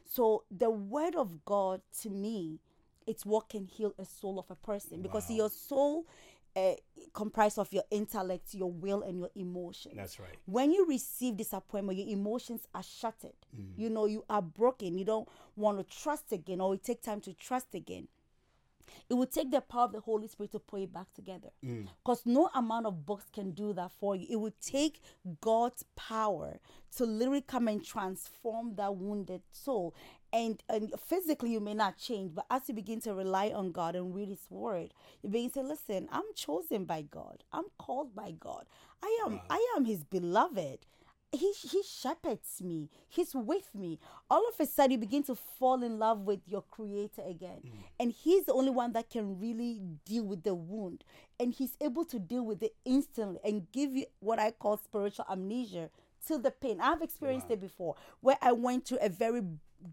So 0.06 0.44
the 0.52 0.70
word 0.70 1.16
of 1.16 1.46
God 1.46 1.82
to 2.02 2.10
me, 2.10 2.60
it's 3.06 3.26
what 3.26 3.50
can 3.50 3.66
heal 3.66 3.94
a 3.98 4.06
soul 4.06 4.40
of 4.40 4.50
a 4.50 4.56
person 4.56 5.02
because 5.02 5.30
your 5.30 5.50
soul 5.50 6.06
uh, 6.56 6.74
comprised 7.14 7.58
of 7.58 7.72
your 7.74 7.84
intellect, 7.90 8.54
your 8.54 8.72
will, 8.72 9.02
and 9.02 9.18
your 9.18 9.30
emotions 9.36 9.96
That's 9.96 10.20
right. 10.20 10.36
when 10.46 10.72
you 10.72 10.86
receive 10.86 11.36
disappointment, 11.36 11.98
your 11.98 12.08
emotions 12.08 12.68
are 12.76 12.84
shattered. 12.84 13.34
You 13.76 13.90
know, 13.90 14.06
you 14.06 14.24
are 14.30 14.42
broken. 14.42 14.98
You 14.98 15.06
don't 15.06 15.28
want 15.56 15.78
to 15.80 15.98
trust 15.98 16.32
again, 16.32 16.62
or 16.62 16.76
it 16.76 16.84
take 16.84 17.02
time 17.02 17.22
to 17.22 17.34
trust 17.34 17.74
again. 17.74 18.08
It 19.10 19.16
will 19.16 19.26
take 19.28 19.52
the 19.52 19.62
power 19.62 19.86
of 19.86 19.92
the 19.94 20.00
Holy 20.00 20.28
Spirit 20.28 20.52
to 20.54 20.60
put 20.60 20.82
it 20.82 20.94
back 20.94 21.14
together. 21.14 21.50
Mm. 21.64 21.88
Because 22.04 22.24
no 22.26 22.50
amount 22.56 22.86
of 22.86 23.06
books 23.06 23.26
can 23.32 23.52
do 23.52 23.74
that 23.74 23.92
for 24.00 24.16
you. 24.16 24.28
It 24.30 24.36
will 24.38 24.54
take 24.62 25.02
God's 25.42 25.84
power 25.96 26.60
to 26.98 27.06
literally 27.06 27.42
come 27.42 27.68
and 27.68 27.84
transform 27.84 28.76
that 28.76 28.96
wounded 28.96 29.42
soul. 29.52 29.94
and 30.32 30.64
and 30.68 30.92
physically 31.00 31.52
you 31.52 31.60
may 31.60 31.76
not 31.76 31.98
change 31.98 32.34
but 32.34 32.46
as 32.50 32.64
you 32.68 32.74
begin 32.74 33.00
to 33.00 33.14
rely 33.14 33.50
on 33.52 33.72
god 33.72 33.96
and 33.96 34.16
read 34.16 34.28
his 34.28 34.48
word 34.50 34.94
you 35.22 35.30
begin 35.30 35.50
to 35.50 35.54
say 35.54 35.64
listen 35.64 36.10
i'm 36.12 36.24
chosen 36.36 36.86
by 36.86 37.02
god 37.04 37.44
i'm 37.54 37.66
called 37.78 38.16
by 38.16 38.32
god 38.32 38.66
i 39.04 39.20
am 39.26 39.40
i 39.50 39.74
am 39.78 39.86
his 39.86 40.04
beloved 40.04 40.80
he 41.34 41.52
he 41.54 41.84
shepherds 41.84 42.62
me. 42.62 42.90
He's 43.10 43.34
with 43.36 43.74
me. 43.76 44.00
All 44.30 44.48
of 44.48 44.60
a 44.60 44.66
sudden 44.66 44.92
you 44.92 44.98
begin 44.98 45.24
to 45.24 45.36
fall 45.36 45.84
in 45.84 46.00
love 46.00 46.22
with 46.22 46.42
your 46.48 46.62
creator 46.62 47.24
again. 47.28 47.64
And 48.00 48.12
he's 48.12 48.46
the 48.46 48.54
only 48.54 48.72
one 48.72 48.94
that 48.94 49.10
can 49.10 49.40
really 49.40 49.82
deal 50.06 50.24
with 50.24 50.44
the 50.44 50.54
wound. 50.56 51.04
And 51.40 51.54
he's 51.54 51.76
able 51.82 52.06
to 52.06 52.20
deal 52.20 52.46
with 52.46 52.62
it 52.64 52.76
instantly 52.86 53.40
and 53.44 53.70
give 53.72 53.92
you 53.96 54.06
what 54.20 54.40
i 54.40 54.52
call 54.52 54.78
spiritual 54.78 55.26
amnesia 55.30 55.90
till 56.26 56.40
the 56.40 56.52
pain. 56.52 56.80
I've 56.80 57.02
experienced 57.02 57.50
it 57.52 57.60
before 57.60 57.96
where 58.22 58.38
i 58.42 58.52
went 58.52 58.86
to 58.86 59.04
a 59.06 59.10
very 59.10 59.42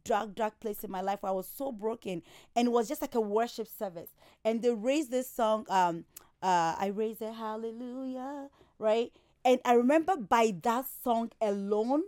dark 0.05 0.35
dark 0.35 0.61
place 0.61 0.85
in 0.85 0.91
my 0.91 1.01
life 1.01 1.23
where 1.23 1.33
i 1.33 1.35
was 1.35 1.49
so 1.49 1.73
broken 1.73 2.23
and 2.55 2.69
it 2.69 2.71
was 2.71 2.89
just 2.89 3.01
like 3.01 3.15
a 3.15 3.21
worship 3.21 3.67
service. 3.67 4.11
And 4.45 4.63
they 4.63 4.71
raised 4.71 5.11
this 5.11 5.29
song 5.31 5.67
um 5.69 6.05
uh 6.43 6.75
i 6.79 6.93
raise 6.95 7.21
a 7.21 7.33
hallelujah 7.33 8.49
right 8.79 9.13
and 9.45 9.59
i 9.65 9.73
remember 9.73 10.17
by 10.17 10.55
that 10.63 10.85
song 11.05 11.31
alone 11.41 12.03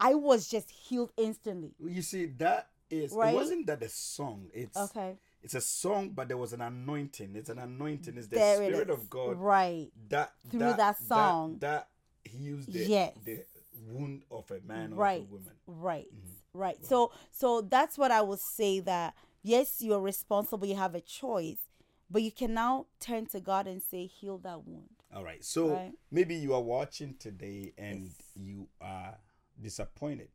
i 0.00 0.14
was 0.14 0.48
just 0.48 0.70
healed 0.70 1.10
instantly 1.16 1.72
You 1.80 2.02
see, 2.02 2.26
that 2.38 2.68
is 2.90 3.12
Right? 3.12 3.32
it 3.32 3.34
wasn't 3.34 3.66
that 3.66 3.82
a 3.82 3.88
song. 3.88 4.46
It's 4.54 4.76
Okay. 4.76 5.16
It's 5.42 5.54
a 5.54 5.60
song, 5.60 6.10
but 6.10 6.26
there 6.28 6.36
was 6.36 6.52
an 6.52 6.60
anointing. 6.60 7.36
It's 7.36 7.50
an 7.50 7.58
anointing. 7.60 8.16
It's 8.16 8.26
the 8.26 8.36
there 8.36 8.56
spirit 8.56 8.90
of 8.90 9.08
God 9.10 9.36
right 9.38 9.90
that 10.08 10.32
Through 10.50 10.74
that 10.74 10.96
song. 10.98 11.58
that, 11.60 11.88
heals 12.24 12.66
the 12.66 12.80
Yes. 12.80 13.12
the 13.24 13.44
wound 13.88 14.22
of 14.30 14.50
a 14.50 14.60
man 14.66 14.92
or 14.92 14.96
right 14.96 15.22
of 15.22 15.28
a 15.28 15.32
woman. 15.32 15.52
right 15.66 16.08
Mm-hmm. 16.12 16.58
right 16.58 16.78
so 16.84 17.12
so 17.30 17.60
that's 17.60 17.96
what 17.98 18.10
i 18.10 18.20
will 18.22 18.38
say 18.38 18.80
that 18.80 19.14
yes 19.42 19.80
you're 19.82 20.00
responsible 20.00 20.66
you 20.66 20.74
have 20.76 20.94
a 20.96 21.00
choice 21.00 21.58
but 22.10 22.22
you 22.22 22.32
can 22.32 22.54
now 22.54 22.86
turn 23.00 23.26
to 23.26 23.38
god 23.40 23.66
and 23.66 23.80
say 23.82 24.06
heal 24.06 24.38
that 24.38 24.64
wound 24.66 24.95
All 25.14 25.24
right. 25.24 25.44
So 25.44 25.70
Right. 25.74 25.94
maybe 26.10 26.34
you 26.34 26.54
are 26.54 26.62
watching 26.62 27.14
today 27.16 27.72
and 27.78 28.06
Yes. 28.06 28.32
you 28.34 28.68
are 28.80 29.18
disappointed. 29.60 30.30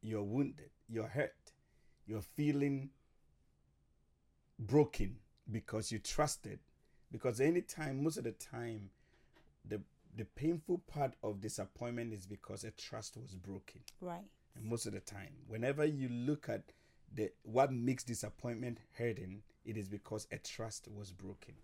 You're 0.00 0.22
wounded. 0.22 0.70
You're 0.88 1.08
hurt. 1.08 1.52
You're 2.06 2.22
feeling 2.22 2.90
broken 4.58 5.18
because 5.50 5.90
you 5.92 5.98
trusted. 5.98 6.60
Because 7.10 7.40
anytime, 7.40 8.02
most 8.02 8.16
of 8.16 8.24
the 8.24 8.32
time, 8.32 8.90
the 9.64 9.82
the 10.16 10.24
painful 10.24 10.78
part 10.78 11.14
of 11.24 11.40
disappointment 11.40 12.12
is 12.12 12.24
because 12.24 12.62
a 12.62 12.70
trust 12.70 13.16
was 13.16 13.34
broken. 13.34 13.80
right 14.00 14.24
And 14.54 14.64
most 14.64 14.86
of 14.86 14.92
the 14.92 15.00
time, 15.00 15.34
whenever 15.48 15.84
you 15.84 16.08
look 16.08 16.48
at 16.48 16.72
the 17.12 17.32
what 17.42 17.72
makes 17.72 18.04
disappointment 18.04 18.78
hurting, 18.96 19.42
it 19.64 19.76
is 19.76 19.88
because 19.88 20.28
a 20.30 20.38
trust 20.38 20.88
was 20.88 21.10
broken. 21.10 21.54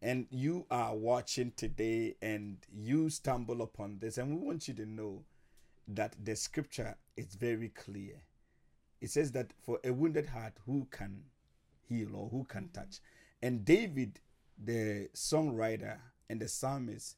And 0.00 0.26
you 0.30 0.64
are 0.70 0.94
watching 0.94 1.52
today 1.56 2.14
and 2.22 2.58
you 2.72 3.10
stumble 3.10 3.62
upon 3.62 3.98
this, 3.98 4.18
and 4.18 4.30
we 4.30 4.46
want 4.46 4.68
you 4.68 4.74
to 4.74 4.86
know 4.86 5.24
that 5.88 6.14
the 6.22 6.36
scripture 6.36 6.96
is 7.16 7.34
very 7.34 7.70
clear. 7.70 8.22
It 9.00 9.10
says 9.10 9.32
that 9.32 9.52
for 9.60 9.80
a 9.84 9.92
wounded 9.92 10.26
heart, 10.26 10.54
who 10.66 10.86
can 10.90 11.22
heal 11.88 12.14
or 12.14 12.28
who 12.28 12.44
can 12.44 12.68
touch? 12.68 13.00
And 13.42 13.64
David, 13.64 14.20
the 14.62 15.08
songwriter 15.14 15.98
and 16.28 16.40
the 16.40 16.48
psalmist, 16.48 17.16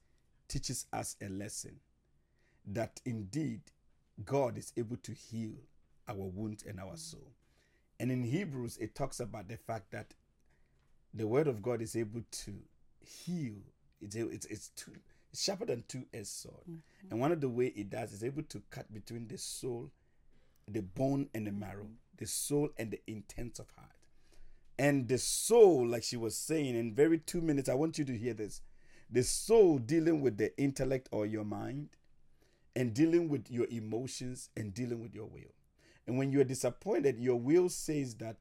teaches 0.48 0.86
us 0.92 1.16
a 1.22 1.28
lesson 1.28 1.76
that 2.66 3.00
indeed 3.04 3.60
God 4.24 4.58
is 4.58 4.72
able 4.76 4.96
to 4.98 5.12
heal 5.12 5.52
our 6.08 6.14
wounds 6.16 6.64
and 6.66 6.80
our 6.80 6.96
soul. 6.96 7.32
And 7.98 8.10
in 8.10 8.24
Hebrews, 8.24 8.78
it 8.78 8.94
talks 8.94 9.20
about 9.20 9.48
the 9.48 9.56
fact 9.56 9.90
that 9.92 10.14
the 11.12 11.26
word 11.26 11.46
of 11.46 11.62
God 11.62 11.82
is 11.82 11.96
able 11.96 12.22
to 12.30 12.54
heal. 13.00 13.56
It's 14.00 14.16
it's 14.16 14.46
it's, 14.46 14.68
two, 14.70 14.92
it's 15.32 15.44
sharper 15.44 15.66
than 15.66 15.84
two 15.88 16.06
edged 16.12 16.28
sword. 16.28 16.62
Mm-hmm. 16.62 17.10
And 17.10 17.20
one 17.20 17.32
of 17.32 17.40
the 17.40 17.48
way 17.48 17.66
it 17.66 17.90
does 17.90 18.12
is 18.12 18.24
able 18.24 18.42
to 18.44 18.62
cut 18.70 18.92
between 18.92 19.28
the 19.28 19.38
soul, 19.38 19.90
the 20.66 20.82
bone 20.82 21.28
and 21.34 21.46
the 21.46 21.52
marrow, 21.52 21.84
mm-hmm. 21.84 22.16
the 22.18 22.26
soul 22.26 22.70
and 22.78 22.90
the 22.90 23.00
intents 23.06 23.58
of 23.58 23.66
heart. 23.76 23.90
And 24.78 25.08
the 25.08 25.18
soul, 25.18 25.86
like 25.86 26.02
she 26.02 26.16
was 26.16 26.36
saying, 26.36 26.74
in 26.74 26.94
very 26.94 27.18
two 27.18 27.42
minutes, 27.42 27.68
I 27.68 27.74
want 27.74 27.98
you 27.98 28.04
to 28.06 28.16
hear 28.16 28.32
this. 28.32 28.62
The 29.10 29.22
soul 29.22 29.78
dealing 29.78 30.22
with 30.22 30.38
the 30.38 30.56
intellect 30.58 31.08
or 31.12 31.26
your 31.26 31.44
mind, 31.44 31.90
and 32.76 32.94
dealing 32.94 33.28
with 33.28 33.50
your 33.50 33.66
emotions 33.70 34.48
and 34.56 34.72
dealing 34.72 35.00
with 35.00 35.14
your 35.14 35.26
will. 35.26 35.52
And 36.06 36.16
when 36.16 36.32
you're 36.32 36.44
disappointed, 36.44 37.18
your 37.18 37.38
will 37.38 37.68
says 37.68 38.14
that 38.16 38.36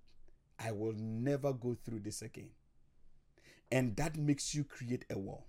I 0.57 0.71
will 0.71 0.93
never 0.93 1.51
go 1.51 1.75
through 1.83 1.99
this 2.01 2.21
again. 2.21 2.51
And 3.71 3.95
that 3.97 4.17
makes 4.17 4.55
you 4.55 4.63
create 4.63 5.05
a 5.09 5.17
wall. 5.17 5.45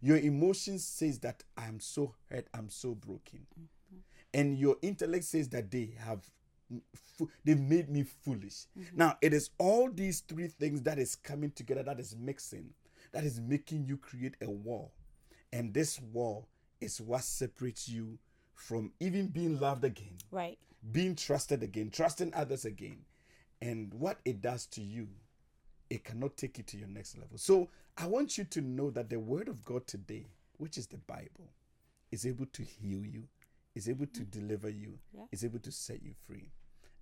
Your 0.00 0.18
emotions 0.18 0.84
says 0.84 1.18
that 1.20 1.42
I'm 1.56 1.80
so 1.80 2.14
hurt, 2.30 2.46
I'm 2.54 2.68
so 2.68 2.94
broken. 2.94 3.46
Mm-hmm. 3.58 3.96
And 4.34 4.58
your 4.58 4.76
intellect 4.82 5.24
says 5.24 5.48
that 5.50 5.70
they 5.70 5.94
have 5.98 6.28
they 7.44 7.54
made 7.54 7.88
me 7.88 8.02
foolish. 8.02 8.66
Mm-hmm. 8.78 8.96
Now, 8.96 9.16
it 9.22 9.32
is 9.32 9.50
all 9.58 9.90
these 9.90 10.20
three 10.20 10.48
things 10.48 10.82
that 10.82 10.98
is 10.98 11.16
coming 11.16 11.50
together 11.50 11.82
that 11.82 11.98
is 11.98 12.14
mixing 12.14 12.74
that 13.12 13.24
is 13.24 13.40
making 13.40 13.86
you 13.86 13.96
create 13.96 14.36
a 14.42 14.50
wall. 14.50 14.92
And 15.52 15.72
this 15.72 16.00
wall 16.00 16.48
is 16.80 17.00
what 17.00 17.24
separates 17.24 17.88
you 17.88 18.18
from 18.54 18.92
even 19.00 19.28
being 19.28 19.58
loved 19.58 19.84
again, 19.84 20.16
right 20.30 20.58
being 20.92 21.14
trusted 21.14 21.62
again, 21.62 21.90
trusting 21.90 22.32
others 22.34 22.64
again. 22.64 22.98
And 23.60 23.92
what 23.94 24.18
it 24.24 24.40
does 24.40 24.66
to 24.66 24.82
you, 24.82 25.08
it 25.90 26.04
cannot 26.04 26.36
take 26.36 26.58
you 26.58 26.64
to 26.64 26.76
your 26.76 26.88
next 26.88 27.16
level. 27.16 27.38
So 27.38 27.68
I 27.96 28.06
want 28.06 28.36
you 28.38 28.44
to 28.44 28.60
know 28.60 28.90
that 28.90 29.08
the 29.10 29.18
word 29.18 29.48
of 29.48 29.64
God 29.64 29.86
today, 29.86 30.26
which 30.58 30.76
is 30.78 30.86
the 30.86 30.98
Bible, 30.98 31.52
is 32.10 32.26
able 32.26 32.46
to 32.46 32.62
heal 32.62 33.04
you, 33.04 33.24
is 33.74 33.88
able 33.88 34.06
to 34.06 34.20
deliver 34.24 34.68
you, 34.68 34.98
Yeah. 35.14 35.24
is 35.32 35.44
able 35.44 35.60
to 35.60 35.72
set 35.72 36.02
you 36.02 36.14
free. 36.26 36.50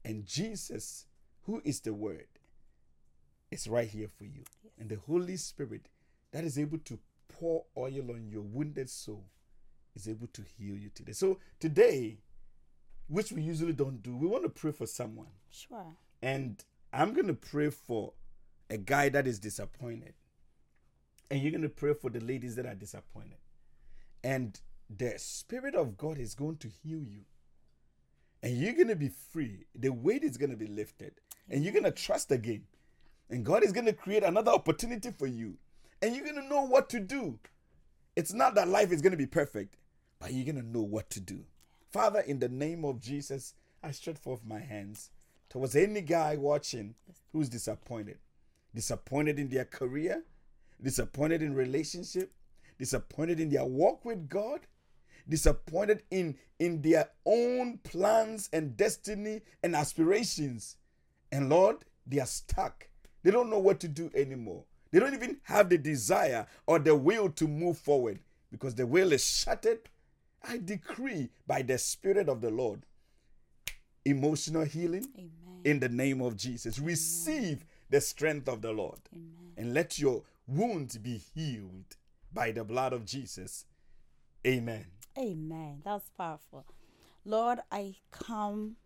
And 0.04 0.24
Jesus, 0.26 1.06
who 1.42 1.60
is 1.64 1.80
the 1.80 1.94
word, 1.94 2.26
is 3.50 3.66
right 3.68 3.88
here 3.88 4.08
for 4.08 4.24
you. 4.24 4.44
And 4.78 4.88
the 4.88 4.96
Holy 4.96 5.36
Spirit 5.36 5.88
that 6.32 6.44
is 6.44 6.58
able 6.58 6.78
to 6.78 6.98
pour 7.28 7.64
oil 7.76 8.10
on 8.10 8.28
your 8.28 8.42
wounded 8.42 8.90
soul 8.90 9.24
is 9.94 10.08
able 10.08 10.26
to 10.28 10.42
heal 10.42 10.76
you 10.76 10.90
today. 10.90 11.12
So 11.12 11.38
today, 11.58 12.18
which 13.08 13.32
we 13.32 13.42
usually 13.42 13.72
don't 13.72 14.02
do, 14.02 14.16
we 14.16 14.26
want 14.26 14.42
to 14.44 14.48
pray 14.48 14.72
for 14.72 14.86
someone. 14.86 15.30
sure 15.50 15.96
And 16.22 16.62
I'm 16.92 17.12
going 17.14 17.28
to 17.28 17.34
pray 17.34 17.70
for 17.70 18.12
a 18.70 18.76
guy 18.76 19.08
that 19.10 19.26
is 19.26 19.38
disappointed. 19.38 20.14
And 21.30 21.40
you're 21.40 21.50
going 21.50 21.62
to 21.62 21.68
pray 21.68 21.94
for 21.94 22.10
the 22.10 22.20
ladies 22.20 22.56
that 22.56 22.66
are 22.66 22.74
disappointed. 22.74 23.38
And 24.22 24.58
the 24.88 25.14
Spirit 25.18 25.74
of 25.74 25.96
God 25.96 26.18
is 26.18 26.34
going 26.34 26.56
to 26.58 26.68
heal 26.68 27.02
you. 27.02 27.22
And 28.42 28.56
you're 28.56 28.74
going 28.74 28.88
to 28.88 28.96
be 28.96 29.08
free. 29.08 29.64
The 29.74 29.88
weight 29.90 30.22
is 30.22 30.36
going 30.36 30.50
to 30.50 30.56
be 30.56 30.66
lifted. 30.66 31.12
And 31.50 31.64
you're 31.64 31.72
going 31.72 31.84
to 31.84 31.90
trust 31.90 32.30
again. 32.30 32.62
And 33.28 33.44
God 33.44 33.64
is 33.64 33.72
going 33.72 33.86
to 33.86 33.92
create 33.92 34.22
another 34.22 34.52
opportunity 34.52 35.10
for 35.10 35.26
you. 35.26 35.54
And 36.00 36.14
you're 36.14 36.24
going 36.24 36.40
to 36.40 36.48
know 36.48 36.62
what 36.62 36.88
to 36.90 37.00
do. 37.00 37.38
It's 38.14 38.32
not 38.32 38.54
that 38.54 38.68
life 38.68 38.92
is 38.92 39.02
going 39.02 39.12
to 39.12 39.16
be 39.16 39.26
perfect, 39.26 39.76
but 40.20 40.32
you're 40.32 40.44
going 40.44 40.62
to 40.62 40.70
know 40.70 40.82
what 40.82 41.10
to 41.10 41.20
do. 41.20 41.44
Father, 41.90 42.20
in 42.20 42.38
the 42.38 42.48
name 42.48 42.84
of 42.84 43.00
Jesus, 43.00 43.54
I 43.82 43.90
stretch 43.90 44.18
forth 44.18 44.40
my 44.46 44.60
hands 44.60 45.10
towards 45.48 45.76
any 45.76 46.00
guy 46.00 46.36
watching 46.36 46.94
who's 47.32 47.48
disappointed. 47.48 48.18
Disappointed 48.76 49.38
in 49.38 49.48
their 49.48 49.64
career, 49.64 50.22
disappointed 50.82 51.40
in 51.40 51.54
relationship, 51.54 52.30
disappointed 52.78 53.40
in 53.40 53.48
their 53.48 53.64
walk 53.64 54.04
with 54.04 54.28
God, 54.28 54.60
disappointed 55.26 56.02
in 56.10 56.36
in 56.58 56.82
their 56.82 57.08
own 57.24 57.78
plans 57.78 58.50
and 58.52 58.76
destiny 58.76 59.40
and 59.62 59.74
aspirations. 59.74 60.76
And 61.32 61.48
Lord, 61.48 61.86
they 62.06 62.20
are 62.20 62.26
stuck. 62.26 62.88
They 63.22 63.30
don't 63.30 63.48
know 63.48 63.58
what 63.58 63.80
to 63.80 63.88
do 63.88 64.10
anymore. 64.14 64.64
They 64.90 65.00
don't 65.00 65.14
even 65.14 65.38
have 65.44 65.70
the 65.70 65.78
desire 65.78 66.46
or 66.66 66.78
the 66.78 66.94
will 66.94 67.30
to 67.30 67.48
move 67.48 67.78
forward 67.78 68.20
because 68.52 68.74
the 68.74 68.86
will 68.86 69.12
is 69.12 69.24
shattered. 69.24 69.88
I 70.46 70.58
decree 70.58 71.30
by 71.46 71.62
the 71.62 71.78
Spirit 71.78 72.28
of 72.28 72.42
the 72.42 72.50
Lord 72.50 72.82
emotional 74.04 74.64
healing 74.64 75.08
amen 75.16 75.30
in 75.64 75.80
the 75.80 75.88
name 75.88 76.20
of 76.20 76.36
Jesus. 76.36 76.78
Receive 76.78 77.64
the 77.90 78.00
strength 78.00 78.48
of 78.48 78.62
the 78.62 78.72
Lord 78.72 79.00
amen 79.12 79.52
and 79.56 79.74
let 79.74 79.98
your 79.98 80.22
wounds 80.46 80.98
be 80.98 81.20
healed 81.34 81.96
by 82.32 82.52
the 82.52 82.64
blood 82.64 82.92
of 82.92 83.04
Jesus. 83.04 83.64
Amen. 84.46 84.86
Amen. 85.18 85.80
That's 85.84 86.10
powerful. 86.10 86.66
Lord, 87.24 87.60
I 87.72 87.96
come 88.10 88.76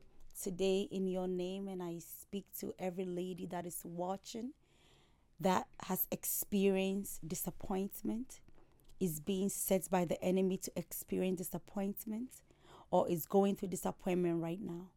today 0.40 0.88
in 0.90 1.06
your 1.06 1.28
name 1.28 1.68
and 1.68 1.82
I 1.82 1.98
speak 1.98 2.46
to 2.60 2.72
every 2.78 3.04
lady 3.04 3.46
that 3.46 3.66
is 3.66 3.80
watching 3.84 4.52
that 5.40 5.66
has 5.86 6.06
experienced 6.10 7.26
disappointment, 7.26 8.40
is 9.00 9.20
being 9.20 9.48
set 9.48 9.90
by 9.90 10.04
the 10.04 10.22
enemy 10.22 10.56
to 10.58 10.70
experience 10.76 11.38
disappointment, 11.38 12.30
or 12.90 13.08
is 13.08 13.26
going 13.26 13.56
through 13.56 13.68
disappointment 13.68 14.42
right 14.42 14.60
now. 14.60 14.88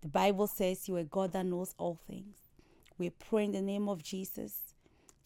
The 0.00 0.08
Bible 0.08 0.46
says 0.46 0.88
you 0.88 0.96
are 0.96 1.04
God 1.04 1.32
that 1.32 1.44
knows 1.44 1.74
all 1.76 1.98
things. 2.06 2.36
We 2.98 3.10
pray 3.10 3.44
in 3.44 3.52
the 3.52 3.62
name 3.62 3.88
of 3.88 4.02
Jesus 4.02 4.74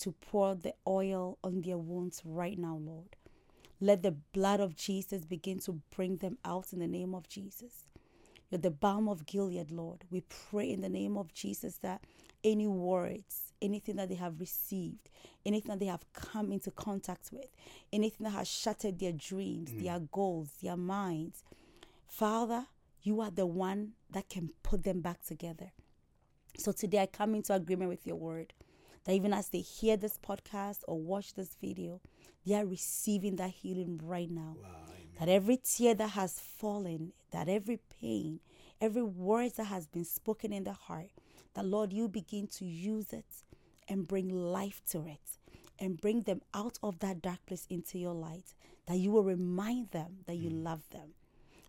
to 0.00 0.12
pour 0.12 0.54
the 0.54 0.74
oil 0.86 1.38
on 1.42 1.62
their 1.62 1.78
wounds 1.78 2.22
right 2.24 2.58
now, 2.58 2.78
Lord. 2.80 3.16
Let 3.80 4.02
the 4.02 4.12
blood 4.12 4.60
of 4.60 4.76
Jesus 4.76 5.24
begin 5.24 5.58
to 5.60 5.80
bring 5.94 6.18
them 6.18 6.38
out 6.44 6.72
in 6.72 6.78
the 6.78 6.86
name 6.86 7.14
of 7.14 7.28
Jesus. 7.28 7.86
You're 8.50 8.60
the 8.60 8.70
balm 8.70 9.08
of 9.08 9.26
Gilead, 9.26 9.70
Lord. 9.70 10.04
We 10.10 10.22
pray 10.50 10.70
in 10.70 10.82
the 10.82 10.88
name 10.88 11.16
of 11.16 11.32
Jesus 11.32 11.78
that 11.78 12.04
any 12.44 12.66
words, 12.66 13.52
anything 13.62 13.96
that 13.96 14.08
they 14.08 14.14
have 14.16 14.38
received, 14.38 15.08
anything 15.46 15.70
that 15.70 15.80
they 15.80 15.86
have 15.86 16.04
come 16.12 16.52
into 16.52 16.70
contact 16.70 17.30
with, 17.32 17.46
anything 17.92 18.24
that 18.24 18.30
has 18.30 18.48
shattered 18.48 18.98
their 18.98 19.12
dreams, 19.12 19.70
mm. 19.70 19.84
their 19.84 20.00
goals, 20.00 20.50
their 20.62 20.76
minds, 20.76 21.42
Father, 22.06 22.66
you 23.02 23.20
are 23.20 23.30
the 23.30 23.46
one 23.46 23.92
that 24.10 24.28
can 24.28 24.50
put 24.62 24.84
them 24.84 25.00
back 25.00 25.24
together. 25.24 25.72
So 26.56 26.72
today 26.72 27.00
I 27.00 27.06
come 27.06 27.34
into 27.34 27.54
agreement 27.54 27.90
with 27.90 28.06
your 28.06 28.16
word 28.16 28.52
that 29.04 29.12
even 29.12 29.32
as 29.32 29.48
they 29.48 29.60
hear 29.60 29.96
this 29.96 30.18
podcast 30.18 30.78
or 30.86 30.98
watch 31.00 31.34
this 31.34 31.56
video, 31.60 32.00
they 32.46 32.54
are 32.54 32.66
receiving 32.66 33.36
that 33.36 33.50
healing 33.50 34.00
right 34.02 34.30
now. 34.30 34.56
Wow, 34.62 34.68
that 35.18 35.28
every 35.28 35.56
tear 35.56 35.94
that 35.94 36.10
has 36.10 36.38
fallen, 36.38 37.12
that 37.30 37.48
every 37.48 37.78
pain, 38.00 38.40
every 38.80 39.02
word 39.02 39.52
that 39.56 39.64
has 39.64 39.86
been 39.86 40.04
spoken 40.04 40.52
in 40.52 40.64
the 40.64 40.72
heart, 40.72 41.10
that 41.54 41.64
Lord, 41.64 41.92
you 41.92 42.08
begin 42.08 42.46
to 42.58 42.64
use 42.64 43.12
it 43.12 43.44
and 43.88 44.06
bring 44.06 44.28
life 44.28 44.82
to 44.90 45.06
it 45.06 45.38
and 45.78 46.00
bring 46.00 46.22
them 46.22 46.40
out 46.54 46.78
of 46.82 47.00
that 47.00 47.22
dark 47.22 47.44
place 47.46 47.66
into 47.68 47.98
your 47.98 48.14
light. 48.14 48.54
That 48.86 48.98
you 48.98 49.10
will 49.10 49.24
remind 49.24 49.90
them 49.90 50.18
that 50.26 50.36
you 50.36 50.50
mm. 50.50 50.64
love 50.64 50.88
them. 50.90 51.14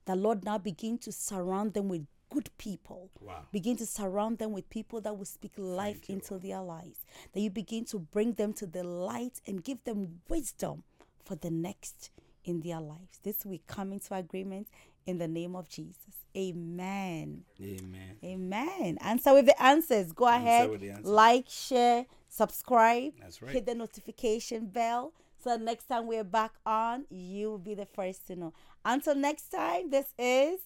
That 0.06 0.18
Lord 0.18 0.44
now 0.44 0.58
begin 0.58 0.98
to 1.00 1.12
surround 1.12 1.74
them 1.74 1.90
with 1.90 2.06
good 2.34 2.50
people. 2.58 3.12
Wow. 3.22 3.44
Begin 3.52 3.78
to 3.78 3.86
surround 3.86 4.40
them 4.40 4.52
with 4.52 4.70
people 4.70 5.00
that 5.02 5.16
will 5.16 5.26
speak 5.26 5.52
life 5.58 6.02
Thank 6.08 6.24
into 6.24 6.34
you. 6.36 6.40
their 6.40 6.62
lives. 6.62 7.00
That 7.34 7.42
you 7.42 7.52
begin 7.52 7.86
to 7.86 8.00
bring 8.00 8.34
them 8.34 8.54
to 8.54 8.66
the 8.66 8.84
light 8.84 9.40
and 9.46 9.64
give 9.64 9.84
them 9.84 10.22
wisdom 10.28 10.84
for 11.24 11.36
the 11.36 11.52
next 11.52 12.10
in 12.44 12.62
their 12.62 12.82
lives. 12.82 13.20
This 13.24 13.46
we 13.46 13.62
come 13.68 13.94
into 13.94 14.16
agreement 14.16 14.68
in 15.06 15.20
the 15.20 15.28
name 15.28 15.56
of 15.56 15.70
Jesus. 15.70 16.26
Amen. 16.36 17.44
Amen. 17.62 18.18
Amen. 18.24 18.98
Answer 19.02 19.34
with 19.36 19.46
the 19.46 19.56
Ansahs. 19.60 20.16
Go 20.16 20.28
Answer 20.28 20.74
ahead, 20.74 21.06
like, 21.06 21.46
share, 21.48 22.06
subscribe. 22.30 23.14
That's 23.22 23.42
right. 23.42 23.52
Hit 23.52 23.68
the 23.68 23.76
notification 23.76 24.66
bell. 24.66 25.14
So 25.44 25.56
next 25.58 25.86
time 25.86 26.08
we're 26.08 26.24
back 26.24 26.54
on, 26.66 27.06
you 27.12 27.52
will 27.52 27.58
be 27.60 27.76
the 27.76 27.86
first 27.86 28.26
to 28.28 28.36
know. 28.36 28.54
Until 28.84 29.14
next 29.14 29.50
time, 29.52 29.92
this 29.92 30.14
is 30.18 30.60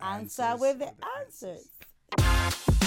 Answer, 0.00 0.42
answers 0.42 0.60
with 0.60 0.78
the 0.78 0.92
Ansahs. 1.18 1.68
answers. 2.18 2.77